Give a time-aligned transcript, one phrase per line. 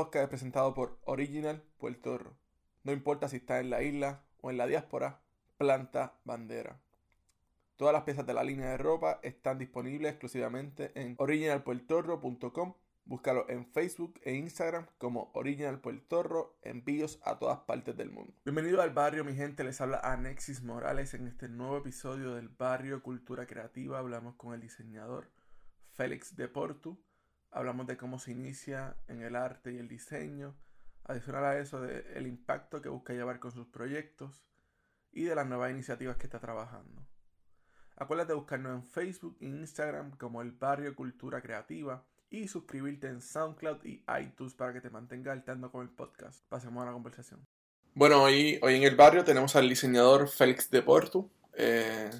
[0.00, 2.34] Podcast es presentado por Original Puerto Rico.
[2.84, 5.20] No importa si estás en la isla o en la diáspora,
[5.58, 6.80] planta bandera.
[7.76, 12.76] Todas las piezas de la línea de ropa están disponibles exclusivamente en originalpuertorro.com.
[13.04, 18.32] Búscalo en Facebook e Instagram como Original Puertorro, envíos a todas partes del mundo.
[18.42, 19.64] Bienvenido al barrio, mi gente.
[19.64, 23.98] Les habla Anexis Morales en este nuevo episodio del barrio Cultura Creativa.
[23.98, 25.30] Hablamos con el diseñador
[25.90, 26.98] Félix de Portu.
[27.52, 30.54] Hablamos de cómo se inicia en el arte y el diseño.
[31.04, 34.44] Adicional a eso, del impacto que busca llevar con sus proyectos
[35.12, 37.02] y de las nuevas iniciativas que está trabajando.
[37.96, 43.20] Acuérdate de buscarnos en Facebook e Instagram como el Barrio Cultura Creativa y suscribirte en
[43.20, 46.44] SoundCloud y iTunes para que te mantenga al tanto con el podcast.
[46.48, 47.40] Pasemos a la conversación.
[47.92, 51.28] Bueno, hoy, hoy en el barrio tenemos al diseñador Félix de Portu.
[51.54, 52.10] Eh,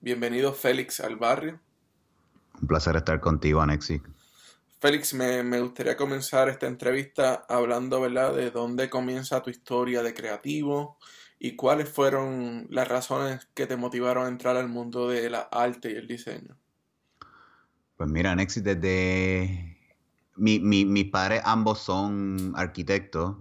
[0.00, 1.58] bienvenido Félix al barrio.
[2.60, 4.02] Un placer estar contigo, Anexi.
[4.84, 10.12] Félix, me, me, gustaría comenzar esta entrevista hablando, ¿verdad?, de dónde comienza tu historia de
[10.12, 10.98] creativo
[11.38, 15.90] y cuáles fueron las razones que te motivaron a entrar al mundo de la arte
[15.90, 16.58] y el diseño.
[17.96, 19.78] Pues mira, Anexi, desde...
[20.36, 23.36] Mi, mi, mis padres ambos son arquitectos,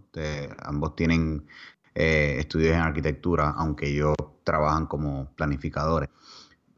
[0.60, 1.46] ambos tienen
[1.94, 6.08] eh, estudios en arquitectura, aunque ellos trabajan como planificadores.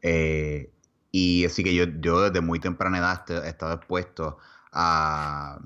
[0.02, 0.72] Eh,
[1.12, 4.38] y así que yo, yo desde muy temprana edad he estado expuesto
[4.78, 5.58] a,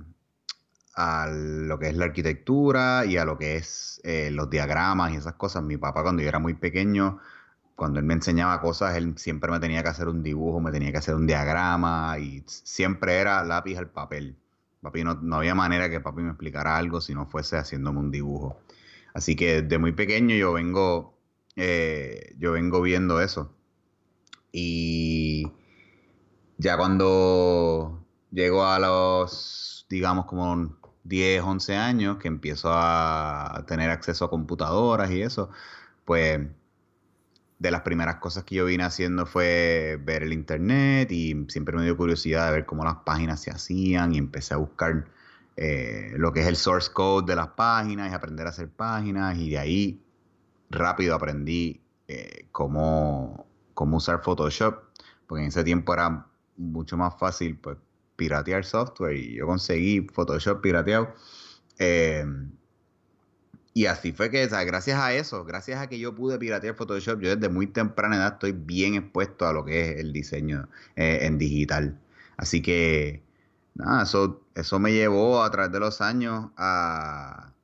[0.94, 5.16] a lo que es la arquitectura y a lo que es eh, los diagramas y
[5.16, 5.65] esas cosas.
[5.65, 7.19] Mi papá cuando yo era muy pequeño,
[7.75, 10.93] cuando él me enseñaba cosas, él siempre me tenía que hacer un dibujo, me tenía
[10.93, 14.37] que hacer un diagrama y siempre era lápiz al papel.
[14.81, 18.60] Papi, no, había manera que papi me explicara algo si no fuese haciéndome un dibujo.
[19.15, 21.19] Así que desde muy pequeño yo vengo,
[21.56, 23.54] eh, yo vengo viendo eso.
[24.53, 25.50] Y
[26.59, 28.00] ya cuando
[28.30, 35.10] llego a los, digamos, como 10, 11 años, que empiezo a tener acceso a computadoras
[35.10, 35.50] y eso,
[36.04, 36.40] pues
[37.60, 41.84] de las primeras cosas que yo vine haciendo fue ver el internet y siempre me
[41.84, 45.04] dio curiosidad de ver cómo las páginas se hacían y empecé a buscar
[45.56, 49.36] eh, lo que es el source code de las páginas y aprender a hacer páginas
[49.36, 50.02] y de ahí
[50.70, 54.82] rápido aprendí eh, cómo, cómo usar Photoshop,
[55.26, 56.26] porque en ese tiempo era
[56.56, 57.76] mucho más fácil pues,
[58.20, 61.14] piratear software y yo conseguí Photoshop pirateado.
[61.78, 62.25] Eh,
[63.72, 67.34] y así fue que, gracias a eso, gracias a que yo pude piratear Photoshop, yo
[67.34, 71.38] desde muy temprana edad estoy bien expuesto a lo que es el diseño eh, en
[71.38, 71.98] digital.
[72.36, 73.22] Así que,
[74.03, 77.54] eso, eso me llevó a través de los años a,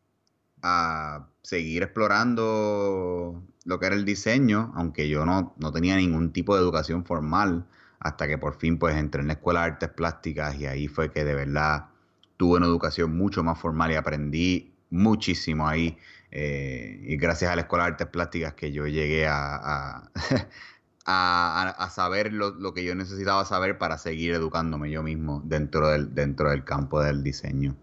[0.62, 6.54] a seguir explorando lo que era el diseño, aunque yo no, no, tenía ningún tipo
[6.54, 7.66] de educación formal,
[8.00, 11.10] hasta que por fin pues entré en la Escuela de Artes Plásticas y ahí fue
[11.10, 11.86] que de verdad
[12.36, 15.96] tuve una educación mucho más formal y aprendí muchísimo ahí.
[16.30, 20.10] Eh, y gracias a la Escuela de Artes Plásticas que yo llegué a, a,
[21.78, 26.14] a, saber lo, lo, que yo necesitaba saber para seguir educándome yo mismo dentro del,
[26.14, 27.76] dentro del campo del diseño.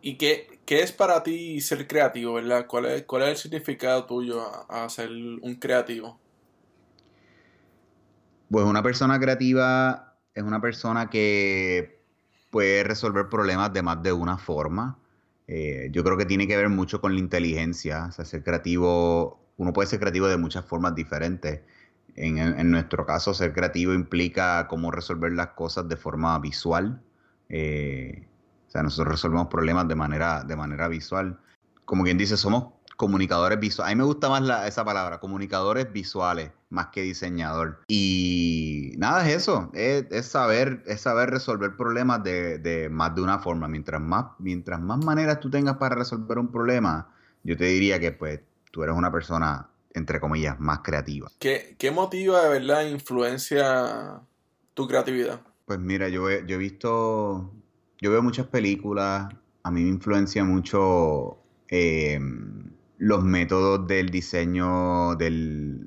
[0.00, 2.66] ¿Y qué, qué es para ti ser creativo, verdad?
[2.68, 6.20] ¿Cuál es, cuál es el significado tuyo a, ser un creativo?
[8.50, 12.00] Pues una persona creativa es una persona que
[12.50, 14.98] puede resolver problemas de más de una forma.
[15.48, 18.06] Eh, yo creo que tiene que ver mucho con la inteligencia.
[18.06, 21.60] O sea, ser creativo, uno puede ser creativo de muchas formas diferentes.
[22.14, 27.02] En, en nuestro caso, ser creativo implica cómo resolver las cosas de forma visual.
[27.48, 28.26] Eh,
[28.68, 31.38] o sea, nosotros resolvemos problemas de manera, de manera visual.
[31.84, 33.92] Como quien dice, somos comunicadores visuales.
[33.92, 37.82] A mí me gusta más la, esa palabra, comunicadores visuales, más que diseñador.
[37.88, 43.20] Y nada, es eso, es, es saber, es saber resolver problemas de, de, más de
[43.22, 43.68] una forma.
[43.68, 47.12] Mientras más, mientras más maneras tú tengas para resolver un problema,
[47.44, 48.40] yo te diría que pues
[48.72, 51.30] tú eres una persona, entre comillas, más creativa.
[51.38, 54.20] ¿Qué, qué motiva de verdad, influencia
[54.74, 55.40] tu creatividad?
[55.66, 57.52] Pues mira, yo he, yo he visto,
[58.00, 59.28] yo veo muchas películas,
[59.62, 61.38] a mí me influencia mucho...
[61.68, 62.20] Eh,
[62.98, 65.86] los métodos del diseño del,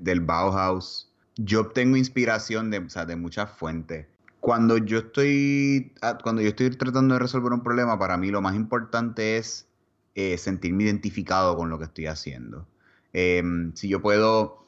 [0.00, 1.10] del Bauhaus.
[1.36, 2.80] Yo obtengo inspiración de,
[3.16, 4.06] muchas fuentes.
[4.40, 5.92] Cuando yo estoy
[6.22, 9.68] cuando yo estoy tratando de resolver un problema, para mí lo más importante es
[10.14, 12.66] eh, sentirme identificado con lo que estoy haciendo.
[13.12, 13.42] Eh,
[13.74, 14.62] si yo puedo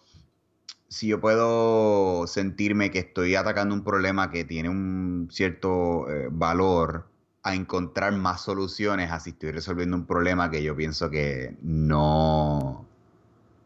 [0.88, 7.08] si yo puedo sentirme que estoy atacando un problema que tiene un cierto eh, valor,
[7.44, 12.86] a encontrar más soluciones así estoy resolviendo un problema que yo pienso que no,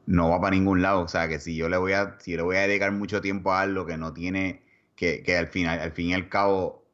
[0.06, 1.00] no va para ningún lado.
[1.02, 3.52] O sea, que si yo le voy a, si le voy a dedicar mucho tiempo
[3.52, 4.62] a algo que no tiene,
[4.96, 6.84] que, que al final, al fin y al cabo,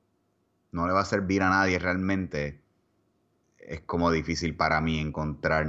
[0.73, 2.61] no le va a servir a nadie realmente,
[3.59, 5.67] es como difícil para mí encontrar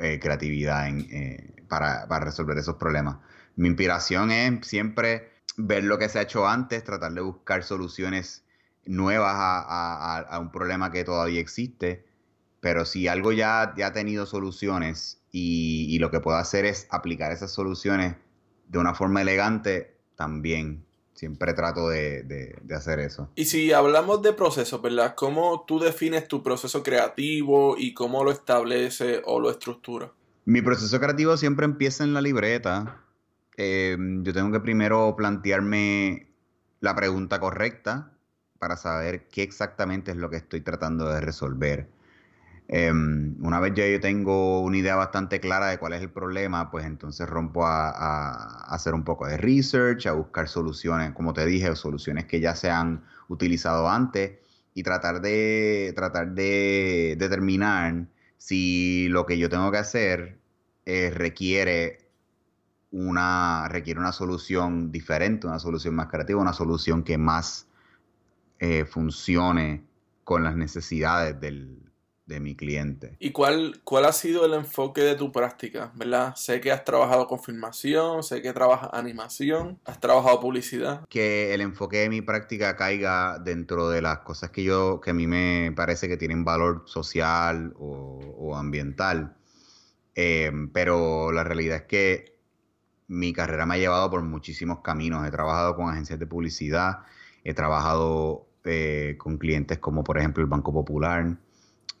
[0.00, 3.18] eh, creatividad eh, para, resolver esos problemas.
[3.56, 8.44] Mi inspiración es siempre ver lo que se ha hecho antes, tratar de buscar soluciones
[8.88, 12.06] nuevas a, un problema que todavía existe,
[12.60, 16.88] pero si algo ya, ya ha tenido soluciones y, y lo que puedo hacer es
[16.90, 18.16] aplicar esas soluciones
[18.66, 20.84] de una forma elegante, también
[21.18, 23.28] siempre trato de, hacer eso.
[23.34, 25.14] Y si hablamos de procesos, ¿verdad?
[25.16, 30.12] ¿Cómo tú defines tu proceso creativo y cómo lo establece o lo estructura?
[30.44, 33.04] Mi proceso creativo siempre empieza en la libreta.
[33.56, 36.30] Em, yo tengo que primero plantearme
[36.80, 38.12] la pregunta correcta
[38.58, 41.88] para saber qué exactamente es lo que estoy tratando de resolver.
[42.70, 46.70] Em, una vez ya yo tengo una idea bastante clara de cuál es el problema,
[46.70, 51.74] pues entonces rompo a, hacer un poco de research, a buscar soluciones, como te dije,
[51.76, 54.38] soluciones que ya se han utilizado antes
[54.74, 58.06] y tratar de, tratar de determinar
[58.36, 60.38] si lo que yo tengo que hacer
[60.84, 62.10] eh, requiere
[62.90, 67.67] una, requiere una solución diferente, una solución más creativa, una solución que más
[68.58, 69.84] eh, funcione
[70.24, 71.88] con las necesidades del,
[72.28, 73.16] de mi cliente.
[73.18, 75.90] ¿Y cuál, cuál ha sido el enfoque de tu práctica?
[75.96, 76.34] ¿Verdad?
[76.36, 81.08] Sé que has trabajado con filmación, sé que trabajas animación, has trabajado publicidad.
[81.08, 85.14] Que el enfoque de mi práctica caiga dentro de las cosas que yo, que a
[85.14, 89.36] mí me parece que tienen valor social o, ambiental.
[90.14, 92.38] Eh, pero la realidad es que
[93.06, 95.26] mi carrera me ha llevado por muchísimos caminos.
[95.26, 96.98] He trabajado con agencias de publicidad,
[97.42, 101.36] he trabajado eh, con clientes como por ejemplo el Banco Popular,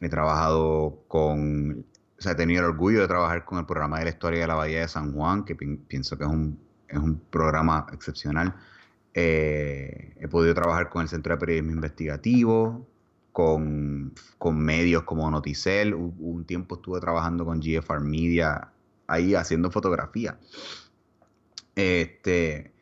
[0.00, 1.84] He trabajado con,
[2.18, 4.46] o sea, he tenido el orgullo de trabajar con el programa de la historia de
[4.46, 6.58] la Bahía de San Juan, que pienso que es un,
[6.88, 8.54] es un programa excepcional.
[9.14, 12.86] Eh, he podido trabajar con el Centro de Periodismo Investigativo,
[13.32, 15.94] con, con medios como Noticel.
[15.94, 18.70] Un, tiempo estuve trabajando con GFR Media
[19.08, 20.38] ahí haciendo fotografía.
[21.74, 22.72] Este,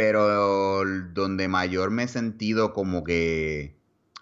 [0.00, 0.82] pero
[1.12, 3.76] donde mayor me he sentido como que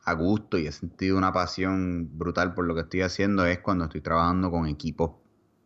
[0.05, 3.85] a gusto y he sentido una pasión brutal por lo que estoy haciendo es cuando
[3.85, 5.13] estoy trabajando con equipos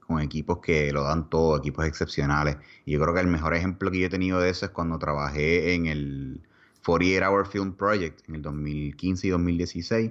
[0.01, 2.59] con equipos que lo dan todo, equipos excepcionales.
[2.85, 4.99] Y yo creo que el mejor ejemplo que yo he tenido de eso es cuando
[4.99, 6.43] trabajé en el
[6.85, 10.11] 48 Hour Film Project en el 2015 y 2016,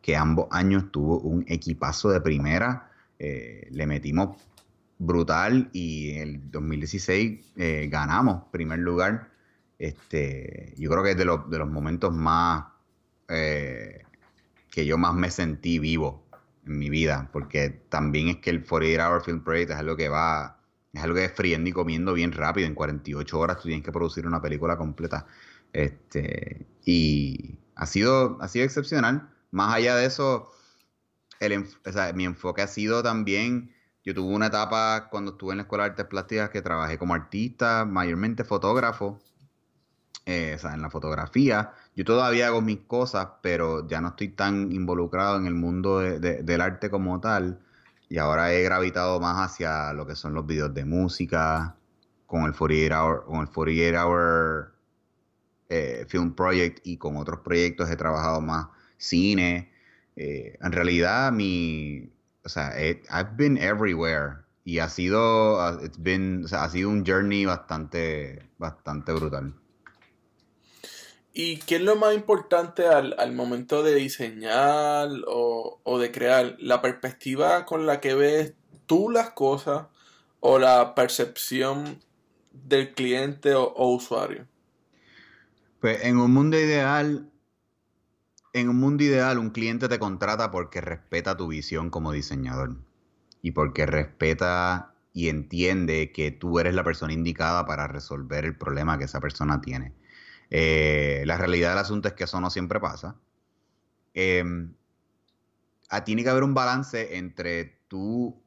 [0.00, 4.47] que ambos años tuvo un equipazo de primera, eh, le metimos
[4.98, 9.30] brutal y en el 2016 eh, ganamos primer lugar.
[9.78, 12.66] Este, yo creo que es de, de los momentos más
[13.28, 14.02] eh,
[14.70, 16.26] que yo más me sentí vivo
[16.66, 20.08] en mi vida, porque también es que el 48 Hour Film Project es algo que
[20.08, 20.60] va,
[20.92, 23.92] es algo que es friendo y comiendo bien rápido, en 48 horas tú tienes que
[23.92, 25.26] producir una película completa.
[25.72, 29.30] Este, y ha sido, ha sido excepcional.
[29.50, 30.50] Más allá de eso,
[31.40, 31.66] el,
[32.14, 33.72] mi enfoque ha sido también,
[34.08, 37.12] yo tuve una etapa cuando estuve en la Escuela de Artes Plásticas que trabajé como
[37.12, 39.20] artista, mayormente fotógrafo,
[40.24, 41.72] eh, o sea, en la fotografía.
[41.94, 46.60] Yo todavía hago mis cosas, pero ya no estoy tan involucrado en el mundo del
[46.62, 47.60] arte como tal.
[48.08, 51.76] Y ahora he gravitado más hacia lo que son los videos de música,
[52.26, 54.74] con el 48 Hour, con el 48 Hour
[55.68, 59.70] eh, Film Project y con otros proyectos he trabajado más cine.
[60.16, 62.10] Eh, en realidad, mi,
[62.48, 62.72] o sea,
[63.10, 68.48] I've been everywhere y ha sido, it's been, o sea, ha sido un journey bastante,
[68.56, 69.54] bastante brutal.
[71.34, 76.56] ¿Y qué es lo más importante al, momento de diseñar o, de crear?
[76.58, 78.54] ¿La perspectiva con la que ves
[78.86, 79.86] tú las cosas
[80.40, 82.00] o la percepción
[82.50, 84.46] del cliente o, usuario?
[85.80, 87.30] Pues en un mundo ideal,
[88.52, 92.76] en un mundo ideal, un cliente te contrata porque respeta tu visión como diseñador
[93.42, 98.98] y porque respeta y entiende que tú eres la persona indicada para resolver el problema
[98.98, 99.92] que esa persona tiene.
[100.50, 103.16] Eh, la realidad del asunto es que eso no siempre pasa.
[104.14, 104.74] Em,
[106.04, 108.42] tiene que haber un balance entre tú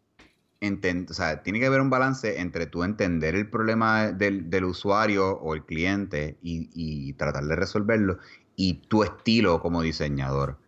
[1.10, 5.56] o sea, tiene que haber un balance entre tú entender el problema del, usuario o
[5.56, 8.20] el cliente y, tratar de resolverlo
[8.62, 10.60] y tu estilo como diseñador.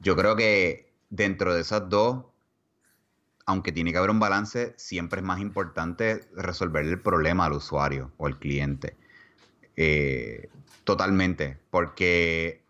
[0.00, 2.24] Yo creo que dentro de esas dos,
[3.46, 8.10] aunque tiene que haber un balance, siempre es más importante resolver el problema al usuario
[8.16, 8.96] o al cliente.
[9.76, 10.48] Eh,
[10.82, 12.64] totalmente, porque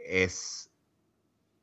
[0.00, 0.70] es,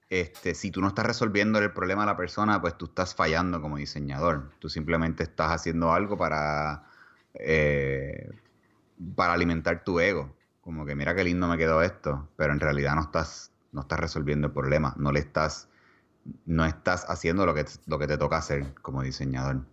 [0.10, 3.62] este, si tú no estás resolviendo el problema a la persona, pues tú estás fallando
[3.62, 4.52] como diseñador.
[4.60, 6.86] Tú simplemente estás haciendo algo para,
[7.34, 8.30] eh,
[9.18, 10.34] para alimentar tu ego.
[10.62, 14.00] Como que mira qué lindo me quedó esto, pero en realidad no estás, no estás
[14.00, 15.68] resolviendo el problema, no le estás,
[16.46, 19.66] no estás haciendo lo que, lo que te toca hacer como diseñador.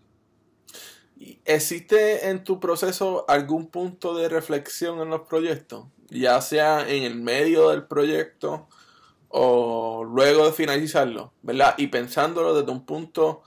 [1.45, 5.87] ¿Existe en tu proceso algún punto de reflexión en los proyectos?
[6.09, 8.69] Ya sea en el medio del proyecto
[9.29, 11.75] o luego de finalizarlo, ¿verdad?
[11.77, 13.43] Y pensándolo desde un punto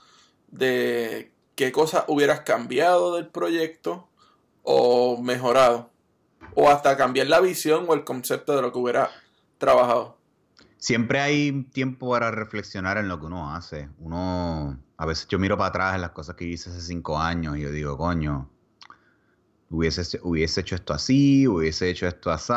[0.48, 4.08] de qué cosas hubieras cambiado del proyecto
[4.62, 5.91] o mejorado.
[6.54, 9.10] O hasta cambiar la visión o el concepto de lo que hubiera
[9.58, 10.18] trabajado.
[10.76, 13.88] Siempre hay tiempo para reflexionar en lo que uno hace.
[13.98, 17.56] Uno, a veces yo miro para atrás en las cosas que hice hace cinco años
[17.56, 18.50] y yo digo, coño,
[19.70, 22.52] hubiese, hubiese hecho esto así, hubiese hecho esto así,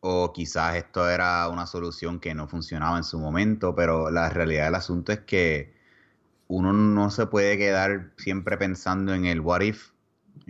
[0.00, 4.66] o quizás esto era una solución que no funcionaba en su momento, pero la realidad
[4.66, 5.74] del asunto es que
[6.48, 9.89] uno no se puede quedar siempre pensando en el what if,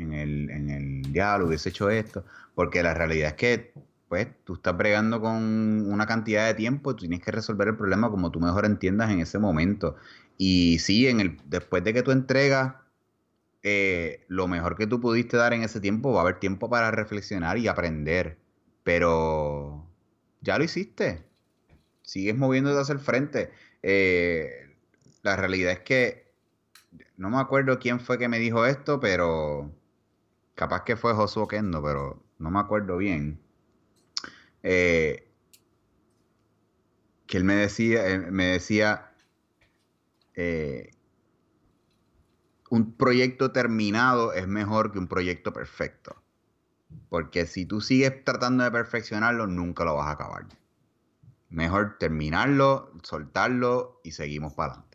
[0.01, 3.73] en el, en el ya lo hubiese hecho esto, porque la realidad es que
[4.09, 8.11] pues tú estás bregando con una cantidad de tiempo, tú tienes que resolver el problema
[8.11, 9.97] como tú mejor entiendas en ese momento.
[10.37, 12.75] Y sí, en el, después de que tú entregas
[13.63, 16.91] eh, lo mejor que tú pudiste dar en ese tiempo, va a haber tiempo para
[16.91, 18.39] reflexionar y aprender.
[18.83, 19.87] Pero
[20.41, 21.25] ya lo hiciste.
[22.03, 23.53] Sigues moviéndote hacia el frente.
[23.83, 24.75] Eh,
[25.23, 26.33] la realidad es que
[27.17, 29.71] no me acuerdo quién fue que me dijo esto, pero
[30.55, 33.41] capaz que fue Josué Kendo, pero no me acuerdo bien.
[34.63, 35.31] Eh,
[37.27, 39.13] que él me decía, me decía
[40.35, 40.91] eh,
[42.71, 46.23] un proyecto terminado es mejor que un proyecto perfecto.
[47.09, 50.47] Porque si tú sigues tratando de perfeccionarlo, nunca lo vas a acabar.
[51.49, 54.90] Mejor terminarlo, soltarlo y seguimos para adelante.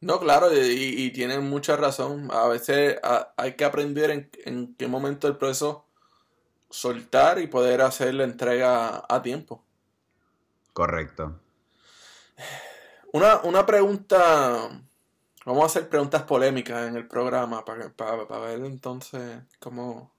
[0.00, 2.30] No, claro, y, tienen mucha razón.
[2.32, 2.98] A veces
[3.36, 4.10] hay que aprender
[4.44, 5.84] en, qué momento del proceso
[6.70, 9.62] soltar y poder hacer la entrega a tiempo.
[10.72, 11.38] Correcto.
[13.12, 14.70] Una, una pregunta,
[15.44, 20.14] vamos a hacer preguntas polémicas en el programa para, para, para ver entonces cómo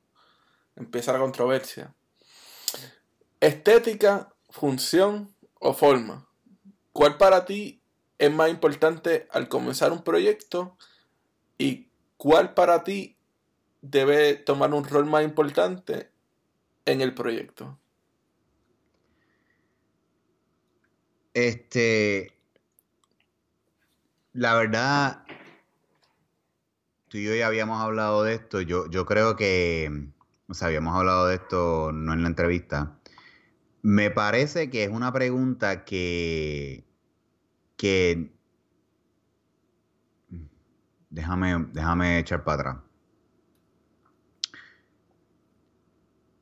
[0.75, 1.95] empieza la controversia.
[3.39, 6.27] Estética, función o forma.
[6.91, 7.80] ¿Cuál para ti
[8.21, 10.77] es más importante al comenzar un proyecto
[11.57, 13.17] y cuál para ti
[13.81, 16.11] debe tomar un rol más importante
[16.85, 17.79] en el proyecto?
[21.33, 22.37] Este,
[24.33, 25.25] la verdad,
[27.07, 28.61] tú y yo ya habíamos hablado de esto.
[28.61, 30.11] Yo, yo creo que,
[30.47, 32.99] o sea, habíamos hablado de esto no en la entrevista.
[33.81, 36.90] Me parece que es una pregunta que,
[37.81, 38.31] que
[41.09, 42.77] déjame, déjame echar para atrás.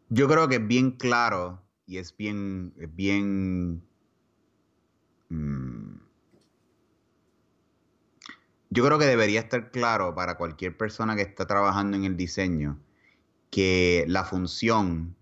[0.10, 3.82] Yo creo que es bien claro y es bien, es bien.
[5.30, 6.00] Mm,
[8.72, 12.78] yo creo que debería estar claro para cualquier persona que está trabajando en el diseño
[13.50, 15.16] que la función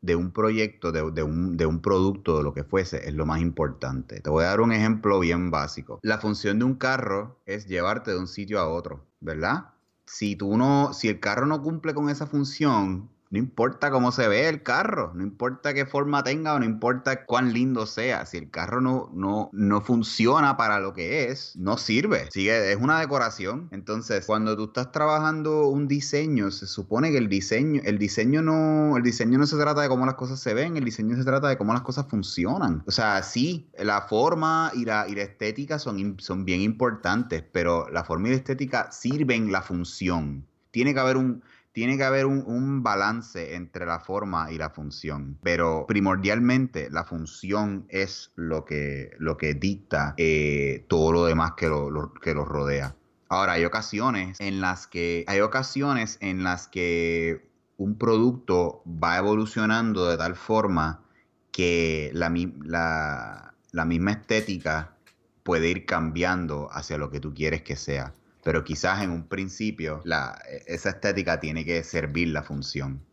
[0.00, 3.40] de un proyecto, de, un, de un producto, de lo que fuese, es lo más
[3.40, 4.20] importante.
[4.20, 5.98] Te voy a dar un ejemplo bien básico.
[6.02, 9.70] La función de un carro es llevarte de un sitio a otro, ¿verdad?
[10.06, 14.26] Si tú no, si el carro no cumple con esa función, no importa cómo se
[14.26, 18.38] ve el carro, no importa qué forma tenga o no importa cuán lindo sea, si
[18.38, 22.28] el carro no, no, no funciona para lo que es, no sirve.
[22.30, 23.68] Sigue, es una decoración.
[23.70, 28.96] Entonces, cuando tú estás trabajando un diseño, se supone que el diseño, el diseño no,
[28.96, 31.48] el diseño no se trata de cómo las cosas se ven, el diseño se trata
[31.48, 32.82] de cómo las cosas funcionan.
[32.86, 37.88] O sea, sí, la forma y la, y la estética son, son bien importantes, pero
[37.90, 40.46] la forma y la estética sirven la función.
[40.70, 41.42] Tiene que haber un
[41.78, 47.86] tiene que haber un, balance entre la forma y la función, pero primordialmente la función
[47.88, 52.96] es lo que, lo que dicta eh, todo lo demás que lo, que lo rodea.
[53.28, 60.10] Ahora, hay ocasiones en las que hay ocasiones en las que un producto va evolucionando
[60.10, 61.04] de tal forma
[61.52, 64.96] que la, la, la misma estética
[65.44, 68.14] puede ir cambiando hacia lo que tú quieres que sea
[68.48, 73.04] pero quizás en un principio la, esa estética tiene que servir la función.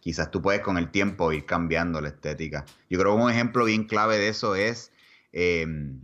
[0.00, 2.64] Quizás tú puedes con el tiempo ir cambiando la estética.
[2.88, 4.90] Yo creo que un ejemplo bien clave de eso es
[5.30, 6.00] em,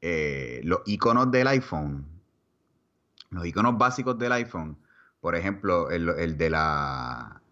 [0.00, 2.06] eh, los iconos del iPhone.
[3.30, 4.78] Los iconos básicos del iPhone.
[5.20, 7.42] Por ejemplo, el de la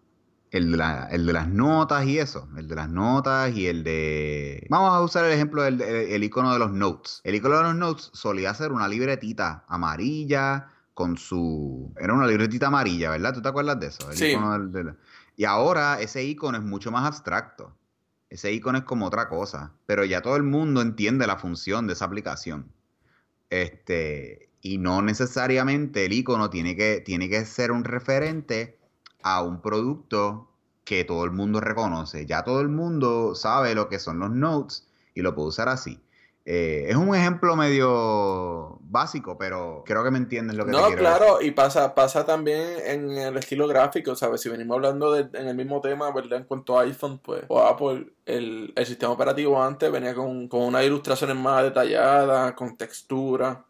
[0.57, 4.65] el de, las notas y eso, el de las notas y el de...
[4.69, 7.21] Vamos a usar el ejemplo del el icono de los notes.
[7.23, 11.93] El icono de los notes solía ser una libretita amarilla con su...
[11.99, 13.33] Era una libretita amarilla, ¿verdad?
[13.33, 14.09] ¿Tú te acuerdas de eso?
[14.11, 14.35] El sí.
[15.35, 17.77] Y ahora ese icono es mucho más abstracto.
[18.29, 21.93] Ese icono es como otra cosa, pero ya todo el mundo entiende la función de
[21.93, 22.73] esa aplicación.
[23.49, 28.76] Este, y no necesariamente el icono tiene que, tiene que ser un referente
[29.35, 30.47] a un producto
[30.83, 32.25] que todo el mundo reconoce.
[32.25, 35.99] Ya todo el mundo sabe lo que son los notes y lo puede usar así.
[36.49, 41.41] Eh, es un ejemplo medio básico, pero creo que me entiendes lo que no, claro,
[41.41, 44.39] y pasa, pasa también en el estilo gráfico, ¿sabes?
[44.39, 46.39] Si venimos hablando de, en el mismo tema, ¿verdad?
[46.39, 50.85] En cuanto a iPhone, pues, o Apple, el, sistema operativo antes venía con, con unas
[50.85, 53.65] ilustraciones más detalladas, con textura.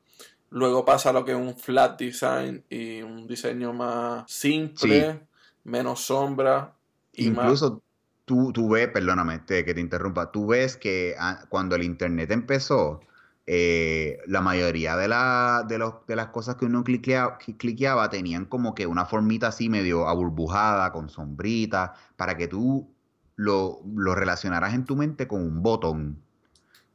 [0.52, 5.27] Luego pasa lo que es un flat design y un diseño más simple,
[5.68, 6.74] menos sombra.
[7.14, 7.84] Incluso
[8.26, 13.02] tú, tú ves, perdóname que te interrumpa, tú ves que ah, cuando el Internet empezó,
[13.46, 18.76] eh, la mayoría de, la, de, los, de, las cosas que uno cliqueaba, tenían como
[18.76, 22.90] que una formita así medio aburbujada, con sombrita, para que tú
[23.36, 26.22] lo, lo relacionaras en tu mente con un botón.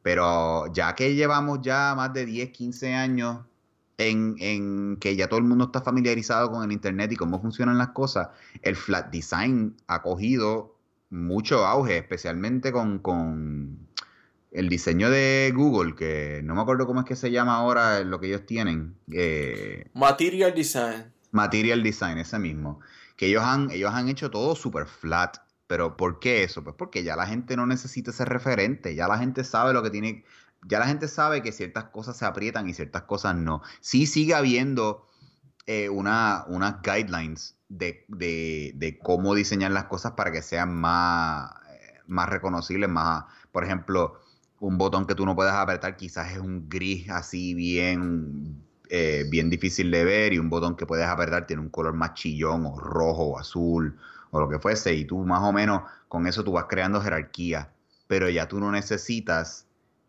[0.02, 3.38] Pero ya que llevamos ya más de 10, 15 años
[4.08, 7.78] en, en, que ya todo el mundo está familiarizado con el Internet y cómo funcionan
[7.78, 8.28] las cosas,
[8.62, 10.76] el flat design ha cogido
[11.12, 13.78] mucho auge, especialmente con,
[14.50, 18.18] el diseño de Google, que no me acuerdo cómo es que se llama ahora lo
[18.20, 18.96] que ellos tienen.
[19.10, 21.12] Eh, Material Design.
[21.30, 22.80] Material Design, ese mismo.
[23.16, 25.38] Que ellos han, ellos han hecho todo super flat.
[25.66, 26.62] Pero ¿por qué eso?
[26.62, 29.88] Pues porque ya la gente no necesita ser referente, ya la gente sabe lo que
[29.88, 30.22] tiene,
[30.66, 33.62] ya la gente sabe que ciertas cosas se aprietan y ciertas cosas no.
[33.80, 35.08] Sí sigue habiendo
[35.66, 41.50] eh, una, unas guidelines de, cómo diseñar las cosas para que sean más,
[42.06, 44.20] más reconocibles, más, por ejemplo,
[44.60, 49.50] un botón que tú no puedes apretar quizás es un gris así bien, eh, bien
[49.50, 52.78] difícil de ver y un botón que puedes apretar tiene un color más chillón o
[52.78, 53.98] rojo o azul
[54.30, 57.72] o lo que fuese y tú más o menos con eso tú vas creando jerarquía,
[58.06, 59.66] pero ya tú no necesitas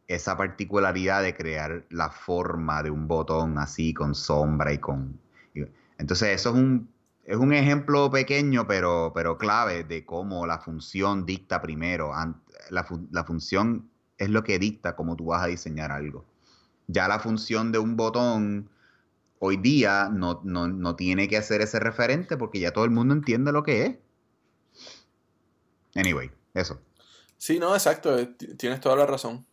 [0.08, 5.20] esa particularidad de crear la forma de un botón así con sombra y con...
[5.98, 6.94] Entonces eso es un
[7.26, 12.12] es un ejemplo pequeño, pero, pero clave de cómo la función dicta primero.
[12.70, 16.26] La, la, función es lo que dicta cómo tú vas a diseñar algo.
[16.88, 18.70] Ya la función de un botón
[19.40, 23.14] hoy día no, no, no tiene que hacer ese referente porque ya todo el mundo
[23.14, 23.98] entiende lo que es.
[25.96, 26.82] Anyway, eso.
[27.38, 29.46] Sí, no, exacto, eh, tienes toda la razón.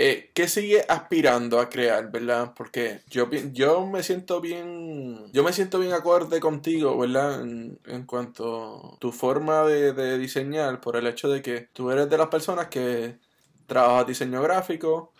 [0.00, 2.54] Eh, ¿Qué sigue aspirando a crear, verdad?
[2.56, 5.26] Porque yo, yo me siento bien.
[5.32, 7.40] Yo me siento bien acorde contigo, ¿verdad?
[7.42, 12.16] En, cuanto a tu forma de, diseñar, por el hecho de que tú eres de
[12.16, 13.18] las personas que
[13.66, 15.12] trabajas diseño gráfico,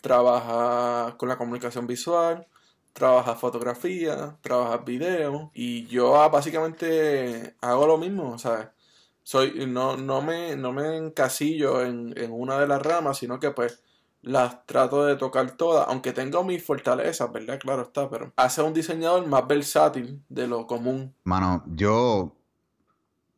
[0.00, 2.48] trabajas con la comunicación visual,
[2.92, 5.52] trabajas fotografía, trabajas video.
[5.54, 8.68] Y yo ah, básicamente hago lo mismo, ¿sabes?
[9.22, 13.52] Soy, no, no, me, no me encasillo en, en una de las ramas, sino que
[13.52, 13.83] pues
[14.24, 17.58] las trato de tocar todas, aunque tengo mis fortalezas, ¿verdad?
[17.60, 21.14] Claro está, pero hace un diseñador más versátil de lo común.
[21.24, 22.34] Mano, yo,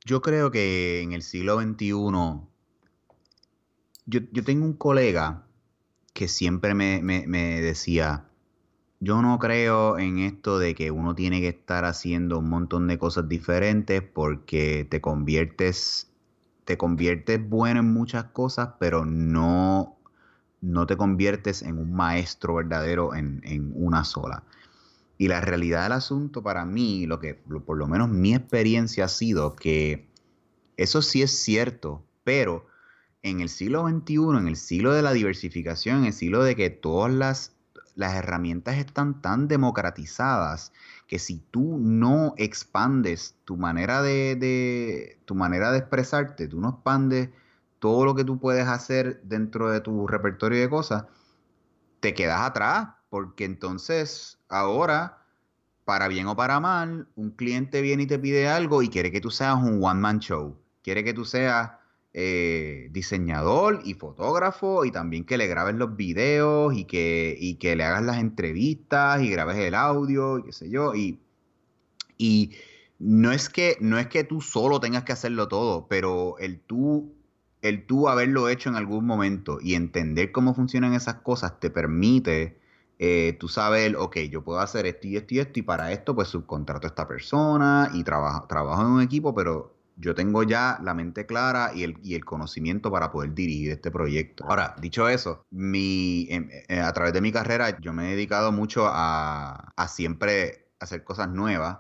[0.05, 1.90] yo creo que en el siglo XXI,
[4.07, 5.46] yo, yo tengo un colega
[6.12, 8.27] que siempre me, me decía,
[9.01, 12.99] yo no creo en esto de que uno tiene que estar haciendo un montón de
[12.99, 16.11] cosas diferentes porque te conviertes,
[16.64, 19.96] te conviertes bueno en muchas cosas, pero no
[20.66, 24.42] no te conviertes en un maestro verdadero en, una sola.
[25.18, 29.09] Y la realidad del asunto para mí, lo que por lo menos mi experiencia ha
[29.09, 30.09] sido que
[30.76, 32.66] eso sí es cierto, pero
[33.22, 36.68] en el siglo XXI, en el siglo de la diversificación, en el siglo de que
[36.68, 37.57] todas las,
[37.94, 40.72] las herramientas están tan democratizadas
[41.07, 46.70] que si tú no expandes tu manera de, de tu manera de expresarte, tú no
[46.70, 47.31] expandes
[47.87, 51.05] todo lo que tú puedes hacer dentro de tu repertorio de cosas,
[52.01, 55.22] te quedas atrás, porque entonces ahora,
[55.85, 59.20] para bien o para mal, un cliente viene y te pide algo y quiere que
[59.20, 61.75] tú seas un one-man show, quiere que tú seas
[62.12, 67.77] eh, diseñador y fotógrafo y también que le grabes los videos y que, y que
[67.77, 70.92] le hagas las entrevistas y grabes el audio y qué sé yo.
[70.96, 71.20] Y,
[72.18, 72.51] y
[72.99, 77.15] no, es que, no es que tú solo tengas que hacerlo todo, pero el tú
[77.62, 82.59] el tú haberlo hecho en algún momento y entender cómo funcionan esas cosas te permite
[82.99, 86.14] eh, tú sabes, ok, yo puedo hacer esto y esto y esto y para esto
[86.14, 90.79] pues subcontrato a esta persona y trabajo, trabajo en un equipo, pero yo tengo ya
[90.83, 94.45] la mente clara y el, y el conocimiento para poder dirigir este proyecto.
[94.49, 98.53] Ahora, dicho eso, mi, em, eh, a través de mi carrera yo me he dedicado
[98.53, 101.79] mucho a, a siempre hacer cosas nuevas.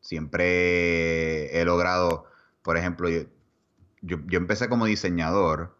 [0.00, 2.26] Siempre he logrado
[2.64, 3.20] por ejemplo, yo,
[4.04, 5.76] yo, empecé como diseñador,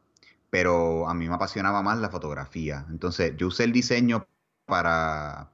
[0.50, 2.86] pero a mí me apasionaba más la fotografía.
[2.90, 4.26] Entonces, yo usé el diseño
[4.66, 5.50] para,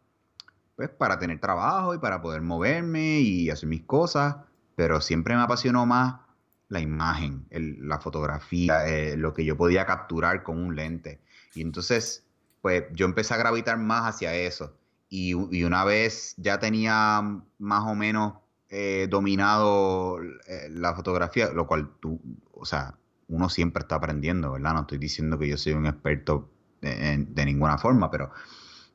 [0.77, 4.37] pues, para tener trabajo y para poder moverme y hacer mis cosas,
[4.77, 6.21] pero siempre me apasionó más
[6.69, 11.21] la imagen, la fotografía, eh, lo que yo podía capturar con un lente.
[11.55, 12.25] Y entonces,
[12.63, 14.77] pues yo empecé a gravitar más hacia eso.
[15.09, 17.21] Y, una vez ya tenía
[17.59, 18.35] más o menos
[18.71, 22.21] eh, dominado eh, la fotografía, lo cual tú,
[22.53, 22.97] o sea,
[23.29, 24.75] uno siempre está aprendiendo, ¿verdad?
[24.75, 26.49] No estoy diciendo que yo soy un experto
[26.81, 28.31] de, ninguna forma, pero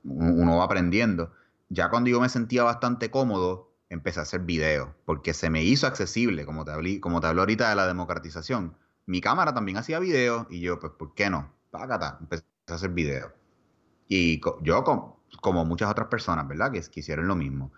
[0.04, 1.32] uno va aprendiendo.
[1.70, 5.88] Ya cuando yo me sentía bastante cómodo, empecé a hacer videos, porque se me hizo
[5.88, 8.76] accesible, como te hablé, como te hablé ahorita de la democratización.
[9.06, 11.54] Mi cámara también hacía videos y yo, pues, ¿por qué no?
[11.72, 13.32] Págata, empecé a hacer videos.
[14.08, 16.72] Y yo, como muchas otras personas, ¿verdad?
[16.72, 17.72] Que, hicieron lo mismo.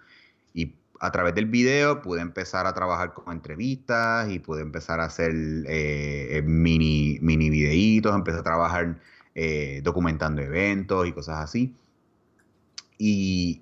[0.99, 5.31] A través del video pude empezar a trabajar con entrevistas y pude empezar a hacer
[5.67, 8.99] eh, mini, mini videitos, empecé a trabajar
[9.35, 11.75] eh, documentando eventos y cosas así.
[12.97, 13.61] Y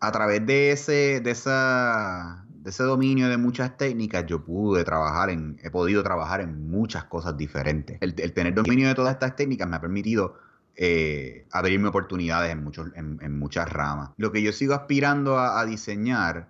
[0.00, 5.30] a través de ese, de esa, de ese dominio de muchas técnicas, yo pude trabajar
[5.30, 7.98] en, he podido trabajar en muchas cosas diferentes.
[8.00, 10.38] El, tener dominio de todas estas técnicas me ha permitido
[10.76, 14.10] eh, abrirme oportunidades en, muchos, en, muchas ramas.
[14.16, 16.48] Lo que yo sigo aspirando a, diseñar,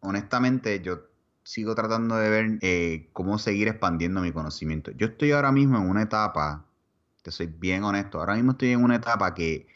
[0.00, 1.00] honestamente, yo
[1.42, 4.90] sigo tratando de ver eh, cómo seguir expandiendo mi conocimiento.
[4.92, 6.66] Yo estoy ahora mismo en una etapa,
[7.22, 9.66] te soy bien honesto, ahora mismo estoy en una etapa que,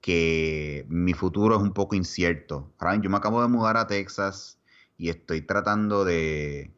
[0.00, 2.72] que mi futuro es un poco incierto.
[2.78, 4.58] Ahora yo me acabo de mudar a Texas
[4.96, 6.72] y estoy tratando de,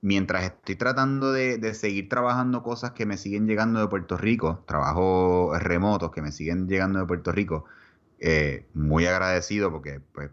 [0.00, 5.60] mientras estoy tratando de, seguir trabajando cosas que me siguen llegando de Puerto Rico, trabajos
[5.62, 7.64] remotos que me siguen llegando de Puerto Rico,
[8.20, 10.30] eh, muy agradecido porque pues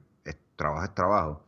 [0.56, 1.44] trabajo es trabajo.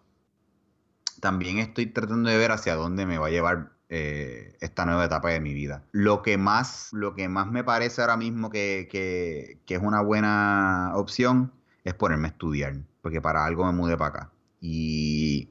[1.19, 5.29] También estoy tratando de ver hacia dónde me va a llevar eh, esta nueva etapa
[5.29, 5.83] de mi vida.
[5.91, 10.01] Lo que más, lo que más me parece ahora mismo que, que, que es una
[10.01, 11.51] buena opción
[11.83, 14.31] es ponerme a estudiar, porque para algo me mudé para acá.
[14.59, 15.49] Y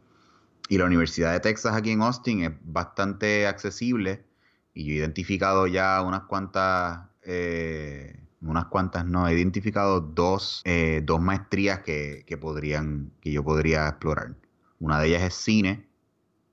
[0.68, 4.24] y la Universidad de Texas aquí en Austin es bastante accesible
[4.74, 11.02] y yo he identificado ya unas cuantas, eh, unas cuantas no, he identificado dos, eh,
[11.04, 14.34] dos maestrías que, podrían, que yo podría explorar.
[14.80, 15.86] Una de ellas es cine,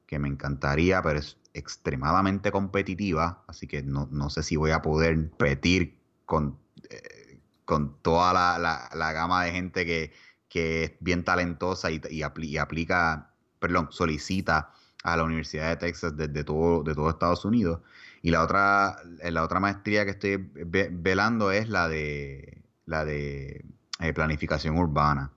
[0.07, 5.29] que me encantaría, pero es extremadamente competitiva, así que no, sé si voy a poder
[5.29, 6.57] competir con,
[6.89, 10.11] eh, con toda la, gama de gente que,
[10.55, 12.21] es bien talentosa y, y
[12.57, 13.33] aplica
[13.63, 14.73] perdón, solicita
[15.05, 17.79] a la Universidad de Texas desde todo, de todo Estados Unidos.
[18.21, 23.63] Y la otra, la otra maestría que estoy velando es la de la de
[24.01, 25.31] eh, planificación urbana.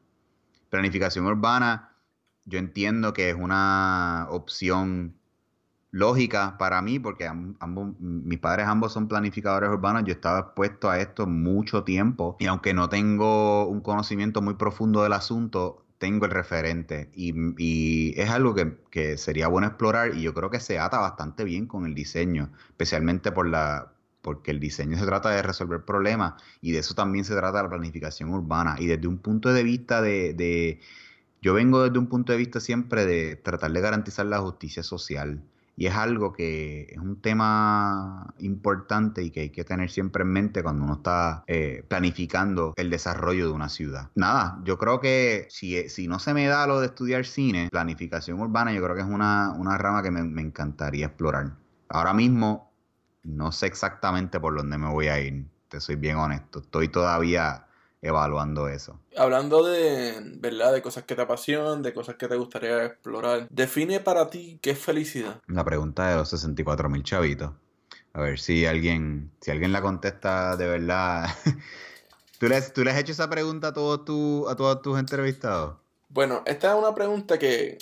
[0.71, 1.93] Planificación urbana,
[2.47, 5.15] yo entiendo que es una opción
[5.91, 11.01] lógica para mí, porque ambos, mis padres ambos son planificadores urbanos, yo estaba expuesto a
[11.01, 16.33] esto mucho tiempo y aunque no tengo un conocimiento muy profundo del asunto, tengo el
[16.33, 18.55] referente y, es algo
[18.91, 22.51] que, sería bueno explorar y yo creo que se ata bastante bien con el diseño,
[22.71, 27.25] especialmente por la porque el diseño se trata de resolver problemas y de eso también
[27.25, 30.81] se trata la planificación urbana y desde un punto de vista de
[31.47, 35.45] yo vengo desde un punto de vista siempre de tratar de garantizar la justicia social
[35.77, 40.31] y es algo que es un tema importante y que hay que tener siempre en
[40.31, 44.11] mente cuando uno está eh, planificando el desarrollo de una ciudad.
[44.17, 48.41] Nada, yo creo que si, si no se me da lo de estudiar cine, planificación
[48.41, 51.53] urbana, yo creo que es una, rama que me, me encantaría explorar.
[51.89, 52.73] Ahora mismo
[53.23, 56.59] no sé exactamente por dónde me voy a ir, te soy bien honesto.
[56.59, 57.66] Estoy todavía
[58.03, 59.01] evaluando eso.
[59.17, 60.73] Hablando de, ¿verdad?
[60.73, 63.49] De cosas que te apasionan, de cosas que te gustaría explorar.
[63.51, 65.41] Define para ti qué es felicidad.
[65.47, 67.53] La pregunta de los 64 mil chavitos.
[68.13, 71.29] A ver si alguien, si alguien la contesta de verdad.
[72.39, 75.77] ¿Tú, les, ¿Tú has hecho esa pregunta a todos, tu, a todos tus entrevistados?
[76.17, 77.77] Bueno, esta es una pregunta que,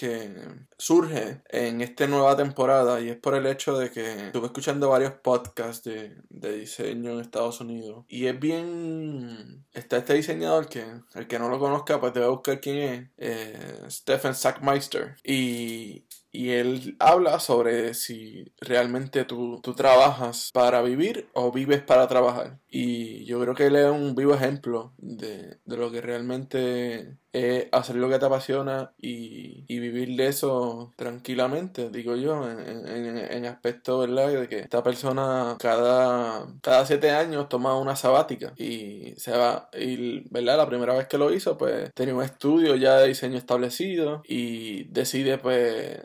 [0.77, 5.13] surge en esta nueva temporada y es por el hecho de que estuve escuchando varios
[5.13, 9.65] podcasts de, diseño en Estados Unidos y es bien...
[9.73, 13.79] Está este diseñador que el que no lo conozca pues debe buscar quién es, eh,
[13.89, 21.81] Stephen Sackmeister y y él habla sobre si realmente tú, trabajas para vivir o vives
[21.81, 22.59] para trabajar.
[22.77, 27.95] Y yo creo que él es un vivo ejemplo de, lo que realmente es hacer
[27.95, 34.29] lo que te apasiona y, vivir de eso tranquilamente, digo yo, en, en, aspecto, ¿verdad?
[34.41, 40.29] De que esta persona cada, cada siete años toma una sabática y se va, y,
[40.31, 40.57] ¿verdad?
[40.57, 44.85] La primera vez que lo hizo, pues tenía un estudio ya de diseño establecido y
[44.89, 46.01] decide, pues,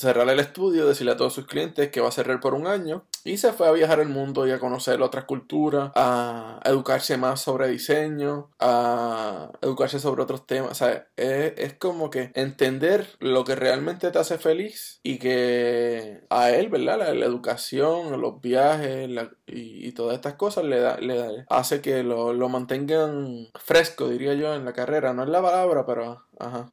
[0.00, 3.04] cerrar el estudio, decirle a todos sus clientes que va a cerrar por un año
[3.24, 7.40] y se fue a viajar el mundo y a conocer otras culturas, a educarse más
[7.40, 10.70] sobre diseño, a educarse sobre otros temas.
[10.70, 16.50] O sea, es, como que entender lo que realmente te hace feliz y que a
[16.50, 16.98] él, ¿verdad?
[16.98, 19.08] La, educación, los viajes
[19.46, 24.54] y, todas estas cosas le, da, le hace que lo, lo mantengan fresco, diría yo,
[24.54, 25.12] en la carrera.
[25.12, 26.24] No es la palabra, pero...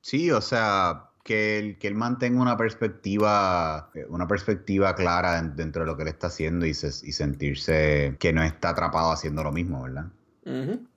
[0.01, 5.81] Sí, o sea, que él, que él mantenga una perspectiva, eh, una perspectiva clara dentro
[5.83, 9.51] de lo que él está haciendo y, y sentirse que no está atrapado haciendo lo
[9.51, 10.05] mismo, ¿verdad?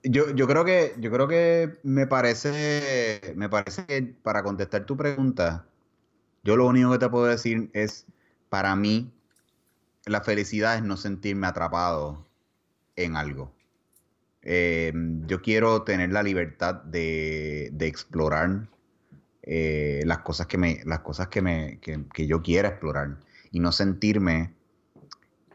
[0.04, 4.96] yo, yo creo que, yo creo que me parece, me parece que para contestar tu
[4.96, 5.66] pregunta,
[6.44, 8.06] yo lo único que te puedo decir es,
[8.48, 9.12] para mí,
[10.06, 12.24] la felicidad es no sentirme atrapado
[12.94, 13.52] en algo.
[14.42, 14.92] Eh,
[15.26, 18.68] yo quiero tener la libertad de, de explorar
[19.42, 23.18] eh, las cosas que me, las cosas que me, que, yo quiera explorar
[23.50, 24.54] y no sentirme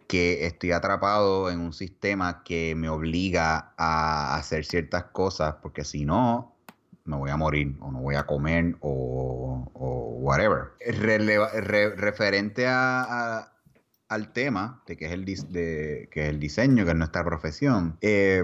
[0.08, 6.06] que estoy atrapado en un sistema que me obliga a hacer ciertas cosas, porque si
[6.06, 6.56] no,
[7.06, 9.70] me voy a morir, o no voy a comer, o,
[10.22, 10.72] whatever.
[11.98, 13.52] referente a,
[14.10, 17.98] al tema de que es el, de, que es el diseño, que es nuestra profesión,
[18.02, 18.44] eh,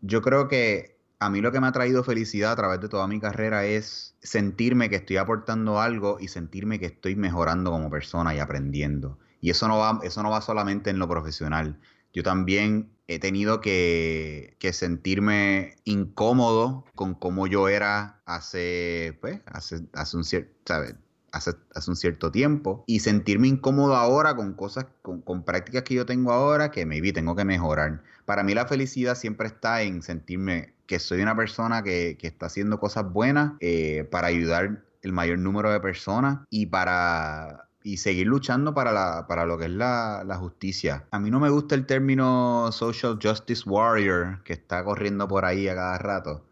[0.00, 0.91] yo creo que
[1.22, 4.16] a mí lo que me ha traído felicidad a través de toda mi carrera es
[4.22, 9.18] sentirme que estoy aportando algo y sentirme que estoy mejorando como persona y aprendiendo.
[9.40, 11.78] Y eso no va, eso no va solamente en lo profesional.
[12.12, 19.76] Yo también he tenido que, sentirme incómodo con cómo yo era hace, pues, hace,
[20.16, 20.96] un cierto, ¿sabes?
[21.30, 25.94] Hace, hace, un cierto tiempo y sentirme incómodo ahora con cosas, con, con, prácticas que
[25.94, 28.02] yo tengo ahora que maybe tengo que mejorar.
[28.24, 32.78] Para mí la felicidad siempre está en sentirme que soy una persona que, está haciendo
[32.78, 38.74] cosas buenas eh, para ayudar el mayor número de personas y para y seguir luchando
[38.74, 41.06] para, la, para lo que es la, justicia.
[41.10, 45.68] A mí no me gusta el término social justice warrior que está corriendo por ahí
[45.68, 46.44] a cada rato,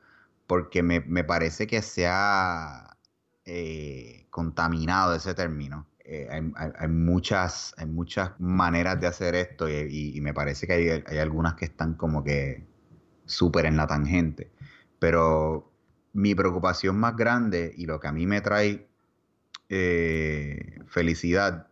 [0.47, 2.97] porque me, parece que se ha
[3.45, 5.87] eh, contaminado ese término.
[6.13, 11.55] Eh, hay, muchas, hay muchas maneras de hacer esto y, me parece que hay, algunas
[11.55, 12.67] que están como que
[13.27, 14.51] súper en la tangente.
[14.99, 15.71] Pero
[16.13, 18.89] mi preocupación más grande y lo que a mí me trae
[19.69, 21.69] eh, felicidad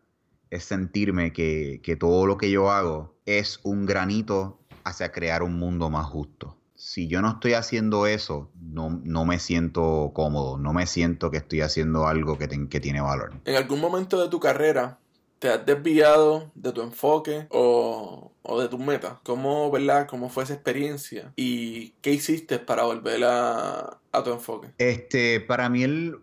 [0.51, 5.91] es sentirme que, todo lo que yo hago es un granito hacia crear un mundo
[5.91, 6.58] más justo.
[6.79, 11.37] Si yo no estoy haciendo eso, no, no me siento cómodo, no me siento que
[11.37, 13.35] estoy haciendo algo que, que tiene valor.
[13.45, 14.99] En algún momento de tu carrera,
[15.39, 19.19] ¿te has desviado de tu enfoque o o de tus metas.
[19.25, 20.07] ¿Cómo, verdad?
[20.09, 21.33] ¿Cómo fue esa experiencia?
[21.37, 24.69] ¿Y qué hiciste para volver a, tu enfoque?
[24.79, 26.17] Este, para mí el,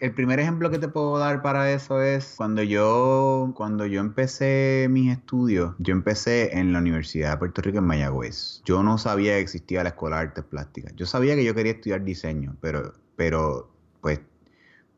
[0.00, 4.88] el primer ejemplo que te puedo dar para eso es cuando yo, cuando yo empecé
[4.90, 8.62] mis estudios, yo empecé en la Universidad de Puerto Rico en Mayagüez.
[8.64, 10.92] Yo no sabía que existía la Escuela de Artes Plásticas.
[10.96, 13.70] Yo sabía que yo quería estudiar diseño, pero, pero
[14.00, 14.20] pues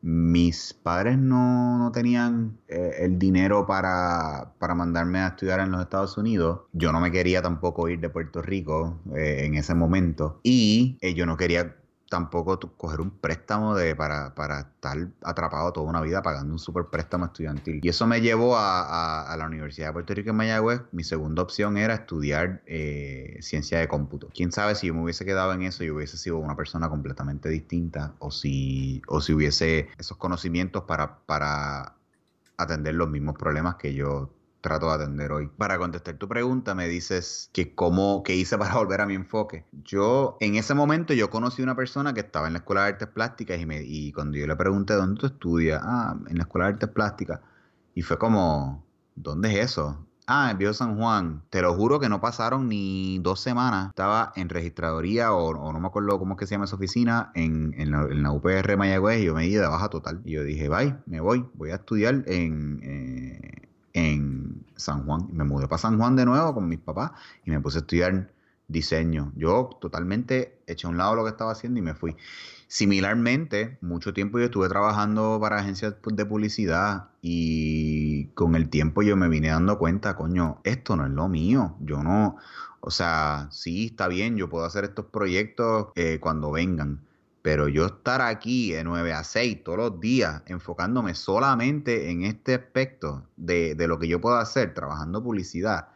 [0.01, 6.61] mis padres no, tenían eh, el dinero para, mandarme a estudiar en los Estados Unidos.
[6.71, 10.39] Yo no me quería tampoco ir de Puerto Rico eh, en ese momento.
[10.43, 11.75] Y eh, yo no quería
[12.09, 16.85] tampoco coger un préstamo de, para, para, estar atrapado toda una vida pagando un super
[16.85, 17.79] préstamo estudiantil.
[17.83, 20.81] Y eso me llevó a, la Universidad de Puerto Rico en Mayagüez.
[20.91, 24.29] Mi segunda opción era estudiar eh, ciencia de cómputo.
[24.33, 27.47] Quién sabe si yo me hubiese quedado en eso, yo hubiese sido una persona completamente
[27.47, 31.95] distinta o si, o si hubiese esos conocimientos para, para
[32.57, 35.49] atender los mismos problemas que yo trato de atender hoy.
[35.57, 39.65] Para contestar tu pregunta, me dices que cómo, qué hice para volver a mi enfoque.
[39.83, 43.07] Yo, en ese momento, yo conocí una persona que estaba en la Escuela de Artes
[43.09, 45.81] Plásticas y, me, y cuando yo le pregunté, ¿dónde tú estudias?
[45.83, 47.39] Ah, en la Escuela de Artes Plásticas.
[47.95, 50.05] Y fue como, ¿dónde es eso?
[50.31, 51.41] Ah, en Viejo San Juan.
[51.49, 53.89] Te lo juro que no pasaron ni dos semanas.
[53.89, 57.73] Estaba en registraduría o, no me acuerdo cómo es que se llama esa oficina en,
[57.79, 60.21] en, la, UPR Mayagüez y yo me di de baja total.
[60.25, 61.47] Y yo dije, bye, me voy.
[61.55, 64.28] Voy a estudiar en, eh, en
[64.79, 65.27] San Juan.
[65.31, 67.11] Me mudé para San Juan de nuevo con mis papás
[67.45, 68.31] y me puse a estudiar
[68.67, 69.33] diseño.
[69.35, 72.15] Yo totalmente eché a un lado lo que estaba haciendo y me fui.
[72.67, 79.17] Similarmente, mucho tiempo yo estuve trabajando para agencias de publicidad y con el tiempo yo
[79.17, 81.75] me vine dando cuenta, coño, esto no es lo mío.
[81.79, 82.37] Yo no,
[82.79, 87.01] o sea, sí, está bien, yo puedo hacer estos proyectos eh, cuando vengan,
[87.41, 92.55] pero yo estar aquí de 9 a 6 todos los días, enfocándome solamente en este
[92.55, 95.89] aspecto de, de lo que yo puedo hacer trabajando publicidad,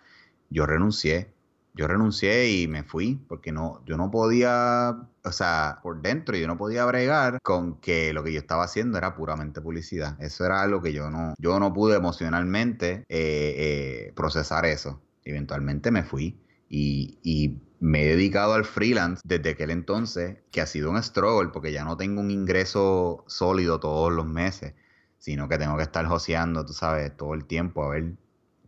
[0.50, 1.34] yo renuncié.
[1.74, 6.48] yo renuncié y me fui porque no, yo no podía, o sea, por dentro yo
[6.48, 10.16] no podía bregar con que lo que yo estaba haciendo era puramente publicidad.
[10.22, 15.02] Eso era algo que yo no, yo no pude emocionalmente eh, eh, procesar eso.
[15.26, 16.38] Eventualmente me fui
[16.70, 21.50] y, y me he dedicado al freelance desde aquel entonces, que ha sido un struggle
[21.50, 24.74] porque ya no tengo un ingreso sólido todos los meses,
[25.18, 28.14] sino que tengo que estar joseando, tú sabes, todo el tiempo a ver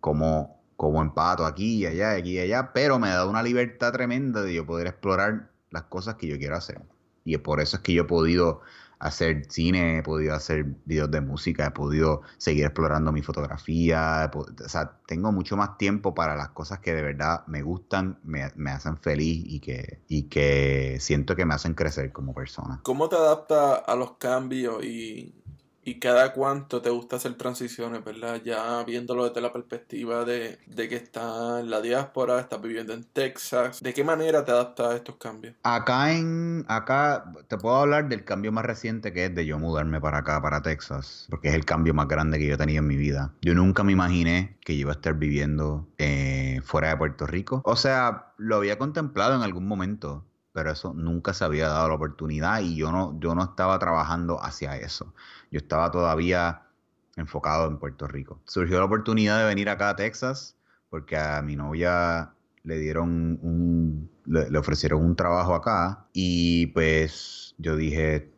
[0.01, 3.93] cómo, cómo empato aquí y allá, aquí y allá, pero me ha dado una libertad
[3.93, 6.81] tremenda de yo poder explorar las cosas que yo quiero hacer.
[7.23, 8.63] Y por eso es que yo he podido
[9.05, 14.67] hacer cine, he podido hacer videos de música, he podido seguir explorando mi fotografía, o
[14.67, 18.71] sea, tengo mucho más tiempo para las cosas que de verdad me gustan, me, me,
[18.71, 22.79] hacen feliz y que, y que siento que me hacen crecer como persona.
[22.81, 25.35] ¿Cómo te adaptas a los cambios y
[25.85, 28.41] y cada cuánto te gusta hacer transiciones, ¿verdad?
[28.43, 33.81] Ya viéndolo desde la perspectiva de, que estás en la diáspora, estás viviendo en Texas,
[33.81, 35.53] ¿de qué manera te adaptas a estos cambios?
[35.61, 40.01] Acá en, acá te puedo hablar del cambio más reciente que es de yo mudarme
[40.01, 42.87] para acá, para Texas, porque es el cambio más grande que yo he tenido en
[42.87, 43.33] mi vida.
[43.43, 47.61] Yo nunca me imaginé que yo iba a estar viviendo eh, fuera de Puerto Rico.
[47.63, 51.95] O sea, lo había contemplado en algún momento, pero eso nunca se había dado la
[51.95, 55.13] oportunidad y yo no, yo no estaba trabajando hacia eso.
[55.51, 56.61] Yo estaba todavía
[57.17, 58.39] enfocado en Puerto Rico.
[58.45, 60.55] Surgió la oportunidad de venir acá a Texas
[60.89, 62.31] porque a mi novia
[62.63, 68.31] le dieron un, le, ofrecieron un trabajo acá y pues yo dije,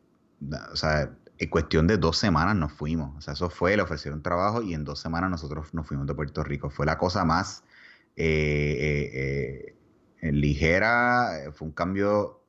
[0.71, 3.15] o sea, en cuestión de dos semanas nos fuimos.
[3.15, 6.15] O sea, eso fue, le ofrecieron trabajo y en dos semanas nosotros nos fuimos de
[6.15, 6.71] Puerto Rico.
[6.71, 7.63] Fue la cosa más
[8.15, 9.76] eh, eh, eh,
[10.31, 12.41] ligera, eh, fue un cambio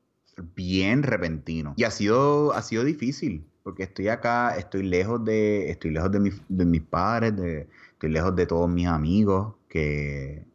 [0.54, 1.74] bien repentino.
[1.76, 6.32] Y ha sido, ha sido difícil, porque estoy acá, estoy lejos de, estoy lejos de,
[6.48, 7.34] de mis padres,
[7.92, 10.46] estoy lejos de todos mis amigos, que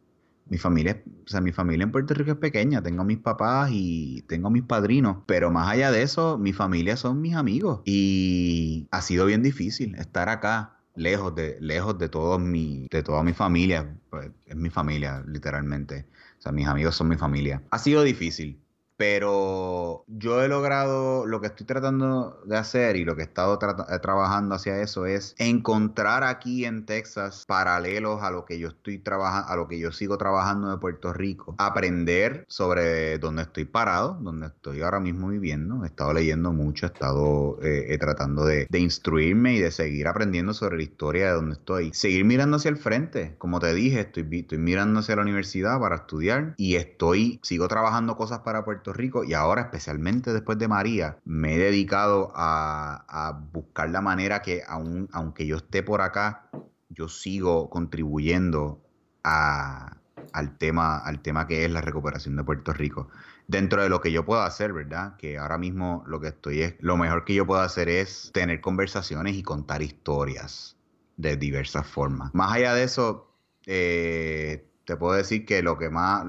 [0.46, 3.70] mi familia, o sea, mi familia en Puerto Rico es pequeña, tengo a mis papás
[3.72, 7.80] y tengo a mis padrinos, pero más allá de eso, mi familia son mis amigos.
[7.84, 13.22] Y ha sido bien difícil estar acá lejos de lejos de todos mi de toda
[13.22, 16.06] mi familia, pues, es mi familia literalmente
[16.44, 17.62] sea, mis amigos son mi familia.
[17.70, 18.63] Ha sido difícil,
[18.96, 23.58] pero yo he logrado lo que estoy tratando de hacer y lo que he estado
[23.60, 28.98] eh, trabajando hacia eso es encontrar aquí en Texas paralelos a lo que yo estoy
[28.98, 34.18] trabajando, a lo que yo sigo trabajando de Puerto Rico, aprender sobre dónde estoy parado,
[34.20, 35.82] dónde estoy ahora mismo viviendo.
[35.84, 40.06] He estado leyendo mucho, he estado eh, eh, tratando de, de, instruirme y de seguir
[40.06, 41.92] aprendiendo sobre la historia de donde estoy.
[41.94, 45.96] Seguir mirando hacia el frente, como te dije, estoy, estoy mirando hacia la universidad para
[45.96, 51.18] estudiar y estoy, sigo trabajando cosas para Puerto Rico y ahora especialmente después de María
[51.24, 56.48] me he dedicado a, buscar la manera que aun, aunque yo esté por acá,
[56.88, 58.80] yo sigo contribuyendo
[59.22, 63.08] al, tema, al tema que es la recuperación de Puerto Rico.
[63.46, 65.16] Dentro de lo que yo puedo hacer, ¿verdad?
[65.16, 68.60] Que ahora mismo lo que estoy es, lo mejor que yo puedo hacer es tener
[68.60, 70.76] conversaciones y contar historias
[71.16, 72.34] de diversas formas.
[72.34, 73.30] Más allá de eso,
[73.66, 76.24] eh, te puedo decir que lo que más,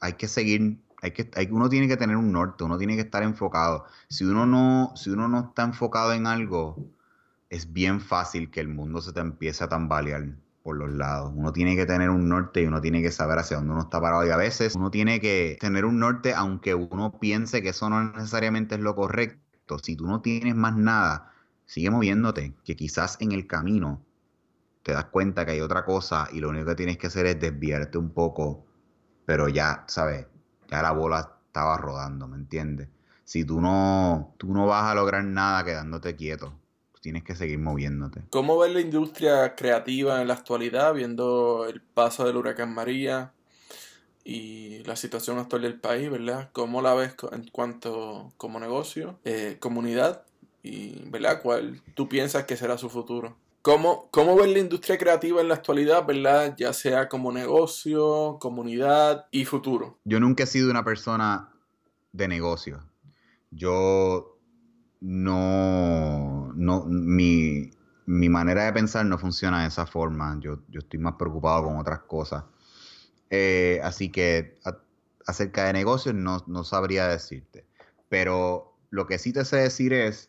[0.00, 3.02] hay que seguir hay que, hay, uno tiene que tener un norte, uno tiene que
[3.02, 3.84] estar enfocado.
[4.08, 6.78] Si uno no, si uno no está enfocado en algo,
[7.50, 11.30] es bien fácil que el mundo se te empiece a tambalear por los lados.
[11.36, 14.00] Uno tiene que tener un norte y uno tiene que saber hacia dónde uno está
[14.00, 14.26] parado.
[14.26, 18.02] Y a veces uno tiene que tener un norte aunque uno piense que eso no
[18.12, 19.78] necesariamente es lo correcto.
[19.82, 21.32] Si tú no tienes más nada,
[21.66, 24.00] sigue moviéndote, que quizás en el camino
[24.82, 27.38] te das cuenta que hay otra cosa y lo único que tienes que hacer es
[27.38, 28.64] desviarte un poco,
[29.26, 30.26] pero ya, ¿sabes?
[30.70, 32.88] Ya la bola estaba rodando, ¿me entiendes?
[33.24, 36.52] Si tú no, tú no vas a lograr nada quedándote quieto,
[37.00, 38.22] tienes que seguir moviéndote.
[38.30, 43.32] ¿Cómo ves la industria creativa en la actualidad, viendo el paso del huracán María
[44.24, 46.48] y la situación actual del país, ¿verdad?
[46.52, 50.22] ¿Cómo la ves en cuanto como negocio, eh, comunidad
[50.62, 51.42] y, ¿verdad?
[51.42, 53.36] ¿Cuál tú piensas que será su futuro?
[53.64, 56.54] ¿Cómo, ¿Cómo ves la industria creativa en la actualidad, verdad?
[56.54, 59.98] Ya sea como negocio, comunidad y futuro.
[60.04, 61.48] Yo nunca he sido una persona
[62.12, 62.84] de negocio.
[63.50, 64.38] Yo
[65.00, 67.70] no, no mi,
[68.04, 70.38] manera de pensar no funciona de esa forma.
[70.42, 72.44] Yo, yo estoy más preocupado con otras cosas.
[73.30, 74.58] Eh, así que
[75.26, 77.64] acerca de negocios no, no sabría decirte.
[78.10, 80.28] Pero lo que sí te sé decir es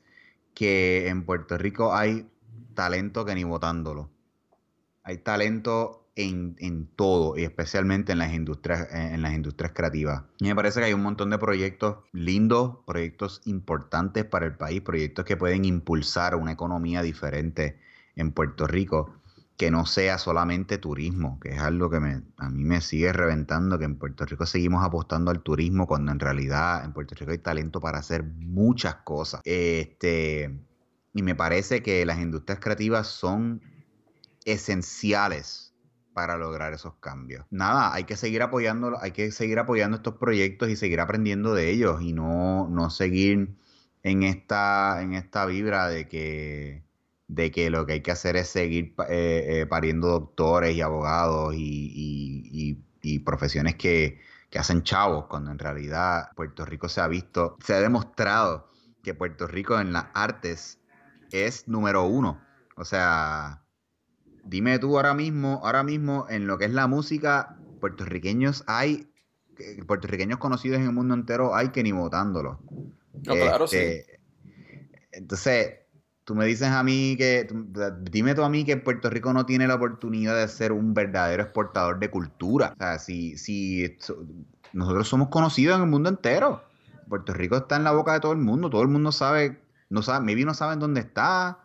[0.54, 2.30] que en Puerto Rico hay
[2.76, 4.12] talento que ni votándolo.
[5.04, 10.24] Hay talento en, en, todo y especialmente en las industrias en las industrias creativas.
[10.40, 15.26] Me parece que hay un montón de proyectos lindos, proyectos importantes para el país, proyectos
[15.26, 17.80] que pueden impulsar una economía diferente
[18.16, 19.14] en Puerto Rico.
[19.58, 23.86] que no sea solamente turismo, que es algo que a mí me sigue reventando, que
[23.86, 27.80] en Puerto Rico seguimos apostando al turismo cuando en realidad en Puerto Rico hay talento
[27.80, 29.40] para hacer muchas cosas.
[29.46, 30.60] Este,
[31.16, 33.62] y me parece que las industrias creativas son
[34.44, 35.74] esenciales
[36.14, 37.46] para lograr esos cambios.
[37.50, 41.72] Nada, hay que seguir apoyando, hay que seguir apoyando estos proyectos y seguir aprendiendo de
[41.72, 43.56] ellos y no, no seguir
[44.04, 46.86] en esta, en esta vibra de que
[47.28, 51.56] de que lo que hay que hacer es seguir eh, eh, pariendo doctores y abogados
[51.58, 52.82] y,
[53.24, 54.20] profesiones que,
[54.56, 58.70] hacen chavos, cuando en realidad Puerto Rico se ha visto, se ha demostrado
[59.04, 60.80] que Puerto Rico en las artes
[61.32, 62.42] es número uno.
[62.76, 63.64] O sea,
[64.44, 69.10] dime tú ahora mismo, ahora mismo en lo que es la música, puertorriqueños hay,
[69.60, 72.60] eh, puertorriqueños conocidos en el mundo entero hay que ni votándolo.
[73.26, 73.78] No, claro, sí.
[73.78, 74.20] Este,
[75.12, 75.76] entonces,
[76.26, 77.48] tú me dices a mí que,
[78.12, 81.44] dime tú a mí que Puerto Rico no tiene la oportunidad de ser un verdadero
[81.44, 82.74] exportador de cultura.
[82.74, 83.98] O sea, si, si
[84.74, 86.64] nosotros somos conocidos en el mundo entero.
[87.08, 90.02] Puerto Rico está en la boca de todo el mundo, todo el mundo sabe, no
[90.02, 91.60] sabe, maybe no saben dónde está,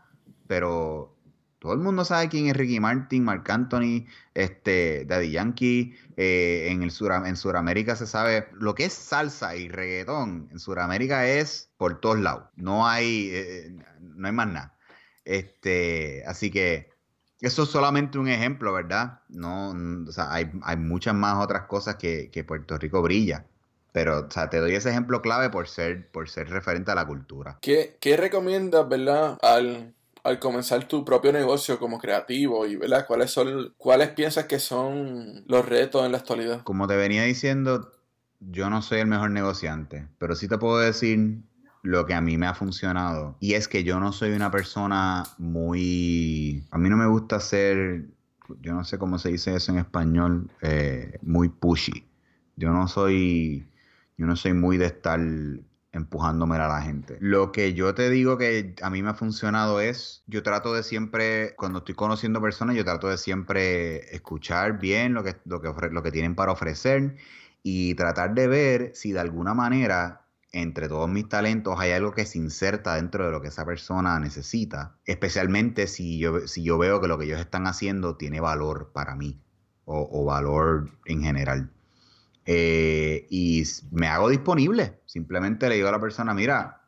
[0.46, 1.16] pero
[1.60, 5.94] todo el mundo sabe quién es Ricky Martin, Marc Anthony, este, Daddy Yankee.
[6.16, 10.48] Eh, en el sur, en Sudamérica se sabe lo que es salsa y reggaetón.
[10.50, 12.48] En Sudamérica es por todos lados.
[12.56, 14.78] No hay, eh, no hay más nada.
[15.24, 16.90] Este, así que
[17.40, 19.20] eso es solamente un ejemplo, ¿verdad?
[19.28, 19.70] No,
[20.08, 23.46] o sea, hay, hay muchas más otras cosas que, que Puerto Rico brilla.
[23.92, 27.06] Pero, o sea, te doy ese ejemplo clave por ser, por ser referente a la
[27.06, 27.58] cultura.
[27.60, 33.06] ¿Qué, qué recomiendas, verdad, al al comenzar tu propio negocio como creativo y ¿verdad?
[33.06, 36.62] cuáles son cuáles piensas que son los retos en la actualidad.
[36.62, 37.90] Como te venía diciendo,
[38.40, 41.42] yo no soy el mejor negociante, pero sí te puedo decir
[41.82, 45.24] lo que a mí me ha funcionado y es que yo no soy una persona
[45.38, 48.04] muy a mí no me gusta ser
[48.60, 52.04] yo no sé cómo se dice eso en español eh, muy pushy
[52.56, 53.66] yo no soy
[54.20, 55.18] yo no soy muy de estar
[55.92, 57.16] empujándome a la gente.
[57.20, 60.82] Lo que yo te digo que a mí me ha funcionado es, yo trato de
[60.82, 65.72] siempre, cuando estoy conociendo personas, yo trato de siempre escuchar bien lo que, lo que,
[65.90, 67.16] lo que tienen para ofrecer
[67.62, 72.26] y tratar de ver si de alguna manera entre todos mis talentos hay algo que
[72.26, 77.00] se inserta dentro de lo que esa persona necesita, especialmente si yo, si yo veo
[77.00, 79.40] que lo que ellos están haciendo tiene valor para mí
[79.86, 81.70] o valor en general.
[82.52, 84.98] Eh, y me hago disponible.
[85.06, 86.82] Simplemente le digo a la persona, mira,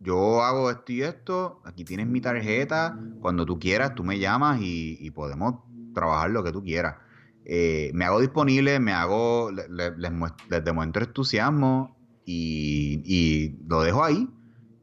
[0.00, 4.58] yo hago esto y esto, aquí tienes mi tarjeta, cuando tú quieras, tú me llamas
[4.60, 5.62] y, podemos
[5.94, 6.96] trabajar lo que tú quieras.
[7.44, 11.96] Eh, me hago disponible, me hago, les, demuestro entusiasmo
[12.26, 14.28] y, lo dejo ahí.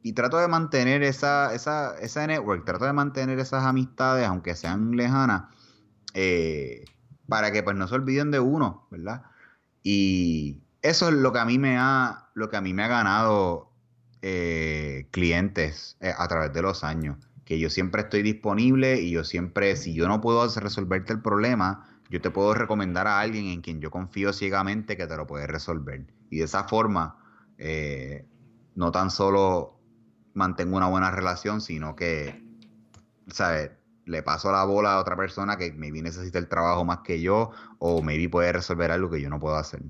[0.01, 4.95] Y trato de mantener esa, esa, esa network, trato de mantener esas amistades, aunque sean
[4.95, 5.53] lejanas,
[6.13, 6.85] eh,
[7.27, 9.23] para que pues no se olviden de uno, ¿verdad?
[9.83, 12.87] Y eso es lo que a mí me ha, lo que a mí me ha
[12.87, 13.71] ganado
[14.21, 17.17] eh, clientes eh, a través de los años.
[17.45, 21.87] Que yo siempre estoy disponible y yo siempre, si yo no puedo resolverte el problema,
[22.09, 25.47] yo te puedo recomendar a alguien en quien yo confío ciegamente que te lo puede
[25.47, 26.05] resolver.
[26.29, 27.17] Y de esa forma,
[27.57, 28.25] eh,
[28.75, 29.79] no tan solo
[30.33, 32.43] mantengo una buena relación, sino que,
[33.27, 33.71] ¿sabes?
[34.05, 37.51] Le paso la bola a otra persona que maybe necesita el trabajo más que yo
[37.79, 39.81] o maybe puede resolver algo que yo no puedo hacer.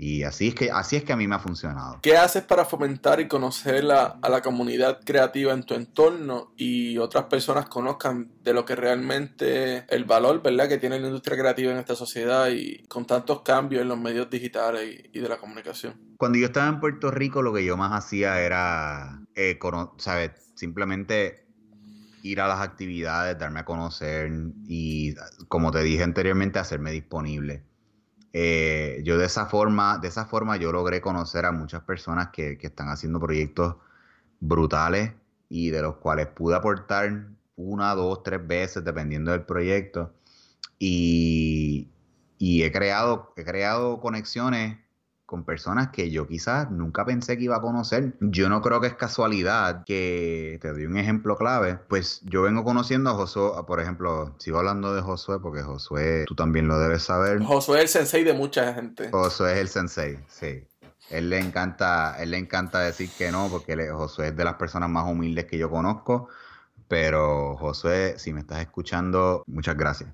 [0.00, 1.98] Y así es que, así es que a mí me ha funcionado.
[2.00, 6.98] ¿Qué haces para fomentar y conocer la, a la comunidad creativa en tu entorno y
[6.98, 11.72] otras personas conozcan de lo que realmente el valor, ¿verdad?, que tiene la industria creativa
[11.72, 15.94] en esta sociedad y con tantos cambios en los medios digitales y, de la comunicación.
[16.16, 19.58] Cuando yo estaba en Puerto Rico, lo que yo más hacía era, eh,
[19.96, 20.30] ¿sabes?
[20.54, 21.47] Simplemente
[22.28, 24.30] ir a las actividades, darme a conocer
[24.66, 25.14] y,
[25.48, 27.64] como te dije anteriormente, hacerme disponible.
[28.32, 32.58] Eh, yo de esa forma, de esa forma yo logré conocer a muchas personas que,
[32.60, 33.76] están haciendo proyectos
[34.40, 35.12] brutales
[35.48, 40.14] y de los cuales pude aportar una, dos, tres veces, dependiendo del proyecto.
[40.78, 41.88] Y,
[42.38, 44.78] y he creado, he creado conexiones
[45.28, 48.14] con personas que yo quizás nunca pensé que iba a conocer.
[48.18, 52.64] Yo no creo que es casualidad que, te doy un ejemplo clave, pues yo vengo
[52.64, 57.02] conociendo a Josué, por ejemplo, sigo hablando de Josué porque Josué, tú también lo debes
[57.02, 57.42] saber.
[57.42, 59.10] Josué es el sensei de mucha gente.
[59.10, 60.64] Josué es el sensei, sí.
[61.10, 64.88] Él le encanta, él le encanta decir que no, porque Josué es de las personas
[64.88, 66.30] más humildes que yo conozco.
[66.88, 70.08] Pero Josué, si me estás escuchando, muchas gracias.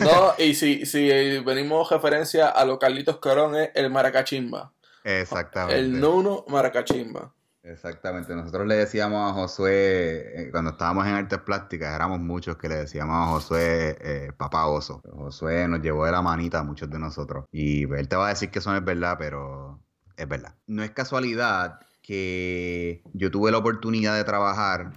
[0.00, 1.08] No, y si, si
[1.40, 4.72] venimos referencia a lo Carlitos Corón es el Maracachimba.
[5.04, 5.78] Exactamente.
[5.78, 7.32] El Nuno Maracachimba.
[7.64, 12.68] Exactamente, nosotros le decíamos a Josué, eh, cuando estábamos en artes plásticas, éramos muchos que
[12.68, 15.00] le decíamos a Josué eh, papá oso.
[15.10, 17.46] Josué nos llevó de la manita a muchos de nosotros.
[17.50, 19.80] Y él te va a decir que eso no es verdad, pero
[20.14, 20.54] es verdad.
[20.66, 24.92] No es casualidad que yo tuve la oportunidad de trabajar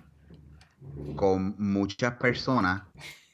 [1.15, 2.83] con muchas personas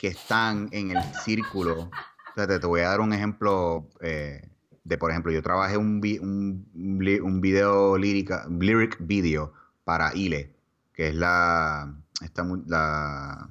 [0.04, 1.90] que están en el círculo.
[2.36, 4.50] Fíjate, te voy a dar un ejemplo eh,
[4.84, 9.54] de, por ejemplo, yo trabajé un, un, un video lírica, lyric video
[9.86, 10.54] para Ile,
[10.94, 13.48] que es la, esta, la,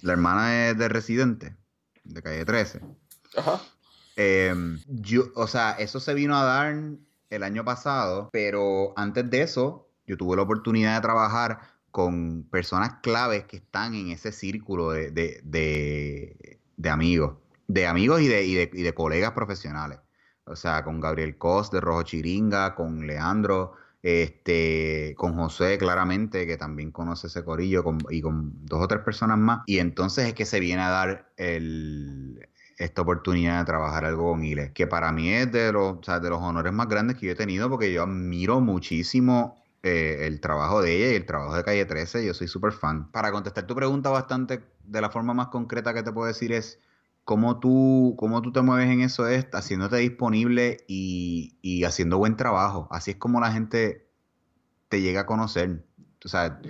[0.00, 1.56] la hermana de, Residente,
[2.04, 2.80] de calle 13.
[3.36, 3.60] Ajá.
[4.16, 6.74] Em, yo, o sea, eso se vino a dar
[7.28, 12.94] el año pasado, pero antes de eso, yo tuve la oportunidad de trabajar con personas
[13.02, 17.36] claves que están en ese círculo de, de, de, amigos,
[17.68, 19.98] de amigos y de, y de, colegas profesionales.
[20.44, 26.56] O sea, con Gabriel Cos de Rojo Chiringa, con Leandro, este, con José claramente, que
[26.56, 29.60] también conoce ese corillo, y con dos o tres personas más.
[29.66, 34.44] Y entonces es que se viene a dar el, esta oportunidad de trabajar algo con
[34.44, 37.36] Ile, que para mí es de los, de los honores más grandes que yo he
[37.36, 41.84] tenido, porque yo admiro muchísimo eh, el trabajo de ella y el trabajo de Calle
[41.84, 43.10] 13, yo soy súper fan.
[43.10, 46.78] Para contestar tu pregunta bastante de la forma más concreta que te puedo decir es,
[47.24, 52.36] cómo tú, cómo tú te mueves en eso es haciéndote disponible y, y, haciendo buen
[52.36, 52.88] trabajo.
[52.90, 54.06] Así es como la gente
[54.88, 55.84] te llega a conocer.
[56.24, 56.60] O sea,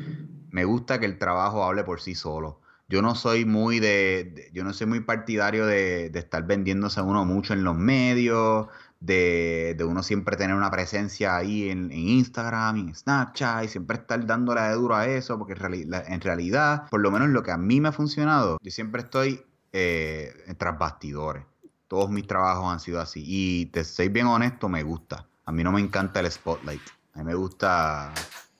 [0.50, 2.60] me gusta que el trabajo hable por sí solo.
[2.88, 7.24] Yo no soy muy de, yo no soy muy partidario de, de, estar vendiéndose uno
[7.24, 8.68] mucho en los medios,
[9.02, 13.96] de, de uno siempre tener una presencia ahí en, en, Instagram, en Snapchat, y siempre
[13.98, 17.58] estar dándole de duro a eso, porque en realidad, por lo menos lo que a
[17.58, 21.44] mí me ha funcionado, yo siempre estoy eh, tras bastidores.
[21.88, 23.22] Todos mis trabajos han sido así.
[23.26, 25.26] Y te soy bien honesto, me gusta.
[25.44, 26.82] A mí no me encanta el spotlight.
[27.14, 28.12] A mí me gusta,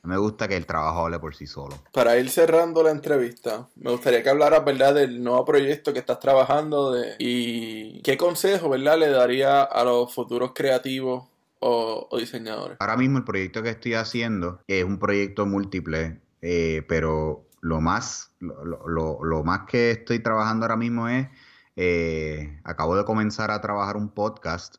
[0.03, 1.79] me gusta que el trabajo hable por sí solo.
[1.93, 6.19] Para ir cerrando la entrevista, me gustaría que hablaras, ¿verdad?, del nuevo proyecto que estás
[6.19, 11.25] trabajando de, y qué consejo, ¿verdad?, le daría a los futuros creativos
[11.61, 12.77] o, diseñadores.
[12.81, 18.33] Ahora mismo el proyecto que estoy haciendo es un proyecto múltiple, eh, pero lo más,
[18.41, 21.29] lo, más que estoy trabajando ahora mismo es,
[21.77, 24.77] eh, acabo de comenzar a trabajar un podcast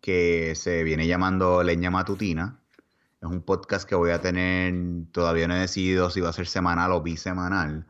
[0.00, 2.61] que se viene llamando Leña Matutina.
[3.22, 4.74] Es un podcast que voy a tener,
[5.12, 7.86] todavía no he decidido si va a ser semanal o bisemanal,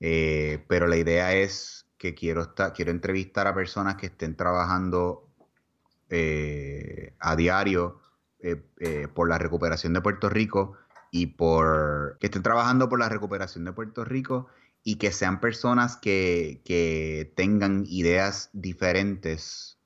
[0.00, 5.30] eh, pero la idea es que quiero, quiero entrevistar a personas que estén trabajando
[6.10, 8.00] eh, a diario
[9.14, 10.76] por la recuperación de Puerto Rico
[11.10, 14.48] y por que estén trabajando por la recuperación de Puerto Rico
[14.84, 19.78] y que sean personas que, tengan ideas diferentes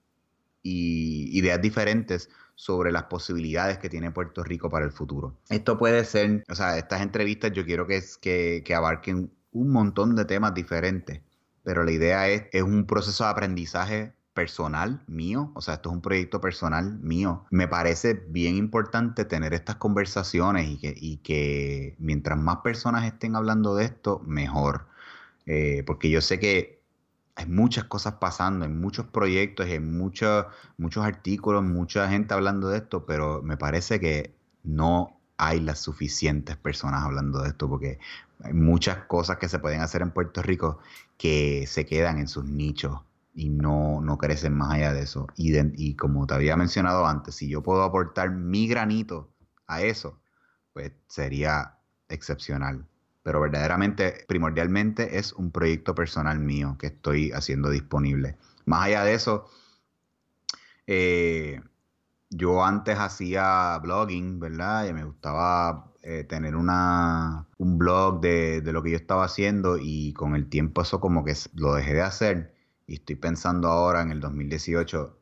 [0.63, 2.29] y ideas diferentes
[2.59, 5.39] sobre las posibilidades que tiene Puerto Rico para el futuro.
[5.49, 10.17] Esto puede ser, o sea, estas entrevistas yo quiero que, que, que abarquen un montón
[10.17, 11.21] de temas diferentes,
[11.63, 15.95] pero la idea es, es un proceso de aprendizaje personal mío, o sea, esto es
[15.95, 17.45] un proyecto personal mío.
[17.51, 23.37] Me parece bien importante tener estas conversaciones y que, y que mientras más personas estén
[23.37, 24.87] hablando de esto, mejor.
[25.47, 26.78] Eh, porque yo sé que
[27.39, 32.79] hay muchas cosas pasando, hay muchos proyectos, hay muchos, muchos artículos, mucha gente hablando de
[32.79, 34.35] esto, pero me parece que
[34.65, 38.01] no hay las suficientes personas hablando de esto, porque
[38.43, 40.81] hay muchas cosas que se pueden hacer en Puerto Rico
[41.17, 43.03] que se quedan en sus nichos
[43.35, 45.29] y no, no crecen más allá de eso.
[45.37, 49.33] Y como te había mencionado antes, si yo puedo aportar mi granito
[49.69, 50.21] a eso,
[50.73, 51.79] pues sería
[52.09, 52.85] excepcional.
[53.29, 58.39] Pero verdaderamente, primordialmente, es un proyecto personal mío que estoy haciendo disponible.
[58.65, 59.51] Más allá de eso,
[60.87, 61.61] eh,
[62.31, 64.89] yo antes hacía blogging, ¿verdad?
[64.89, 69.77] Y me gustaba eh, tener una, un blog de, de, lo que yo estaba haciendo
[69.79, 72.55] y con el tiempo eso como que lo dejé de hacer
[72.87, 75.19] y estoy pensando ahora en el 2018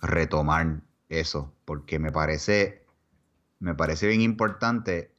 [0.00, 0.80] retomar
[1.10, 2.86] eso, porque me parece,
[3.58, 5.11] me parece bien importante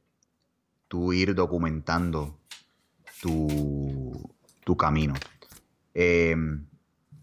[0.94, 2.38] tú ir documentando
[3.20, 4.30] tu,
[4.62, 5.14] tu camino.
[5.92, 6.68] Em,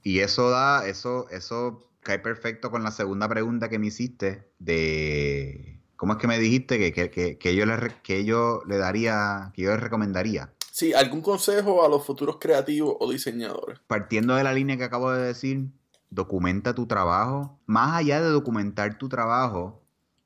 [0.04, 5.80] y eso da, eso, eso cae perfecto con la segunda pregunta que me hiciste de
[5.96, 9.62] ¿cómo es que me dijiste que, que, que, yo, le, que yo le daría, que
[9.62, 10.52] yo le recomendaría?
[10.70, 13.80] Sí, ¿algún consejo a los futuros creativos o diseñadores?
[13.88, 15.70] Partiendo de la línea que acabo de decir,
[16.10, 17.58] documenta tu trabajo.
[17.68, 19.82] Más allá de documentar tu trabajo,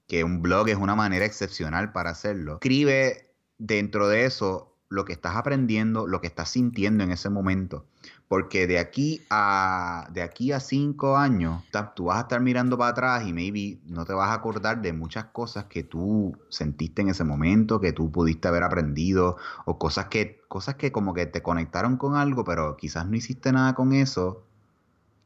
[0.07, 3.25] que un blog es una manera excepcional para hacerlo, escribe
[3.57, 7.85] dentro de eso lo que estás aprendiendo, lo que estás sintiendo en ese momento.
[8.27, 11.63] Porque de aquí a de aquí a cinco años,
[11.95, 14.93] tú vas a estar mirando para atrás y maybe no te vas a acordar de
[14.93, 20.07] muchas cosas que tú sentiste en ese momento, que tú pudiste haber aprendido, o cosas
[20.07, 23.93] que, cosas que como que te conectaron con algo, pero quizás no hiciste nada con
[23.93, 24.43] eso.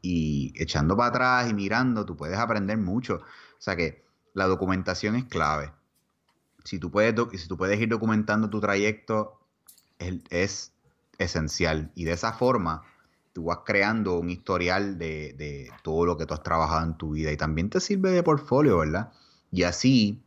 [0.01, 3.15] Y echando para atrás y mirando, tú puedes aprender mucho.
[3.15, 5.73] O sea que la documentación es clave.
[6.70, 9.39] Si tú puedes, si tú puedes ir documentando tu trayecto,
[10.30, 10.72] es
[11.17, 11.91] esencial.
[11.95, 12.84] Y de esa forma,
[13.34, 17.32] tú vas creando un historial de, todo lo que tú has trabajado en tu vida
[17.32, 19.11] y también te sirve de portfolio, ¿verdad?
[19.51, 20.22] Y así,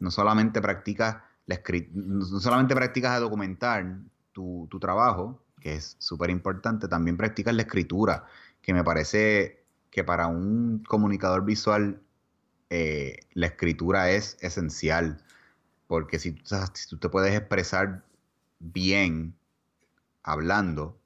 [0.00, 1.60] no solamente practicas, la
[1.94, 4.00] no solamente practicas a documentar
[4.32, 8.24] tu, trabajo, que es súper importante, también practicas la escritura,
[8.60, 12.02] que me parece que para un comunicador visual
[12.70, 15.22] eh, la escritura es esencial,
[15.86, 16.36] porque si,
[16.74, 18.04] si tú te puedes expresar
[18.58, 19.34] bien
[20.22, 20.98] hablando,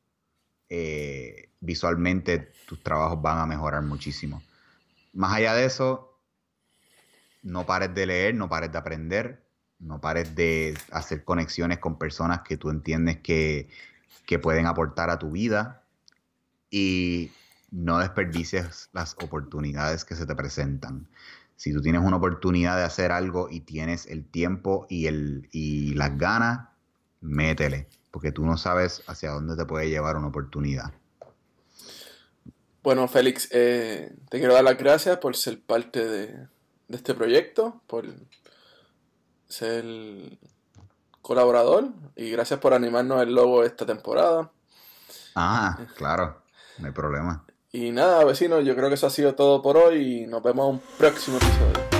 [0.68, 4.42] eh, visualmente tus trabajos van a mejorar muchísimo.
[5.12, 6.18] Más allá de eso,
[7.42, 9.42] no pares de leer, no pares de aprender,
[9.78, 13.68] no pares de hacer conexiones con personas que tú entiendes que,
[14.26, 15.84] que pueden aportar a tu vida
[16.70, 17.32] y
[17.70, 21.08] no desperdicies las oportunidades que se te presentan.
[21.60, 25.92] Si tú tienes una oportunidad de hacer algo y tienes el tiempo y, el, y
[25.92, 26.68] las ganas,
[27.20, 30.92] métele porque tú no sabes hacia dónde te puede llevar una oportunidad.
[32.82, 36.48] Bueno, Félix, eh, te quiero dar las gracias por ser parte de,
[36.88, 38.06] este proyecto, por
[39.48, 39.84] ser
[41.20, 44.50] colaborador y gracias por animarnos el logo esta temporada.
[45.34, 46.42] Ah, claro,
[46.78, 47.44] no hay problema.
[47.72, 50.68] Y nada, vecinos, yo creo que eso ha sido todo por hoy y nos vemos
[50.68, 51.99] en un próximo episodio.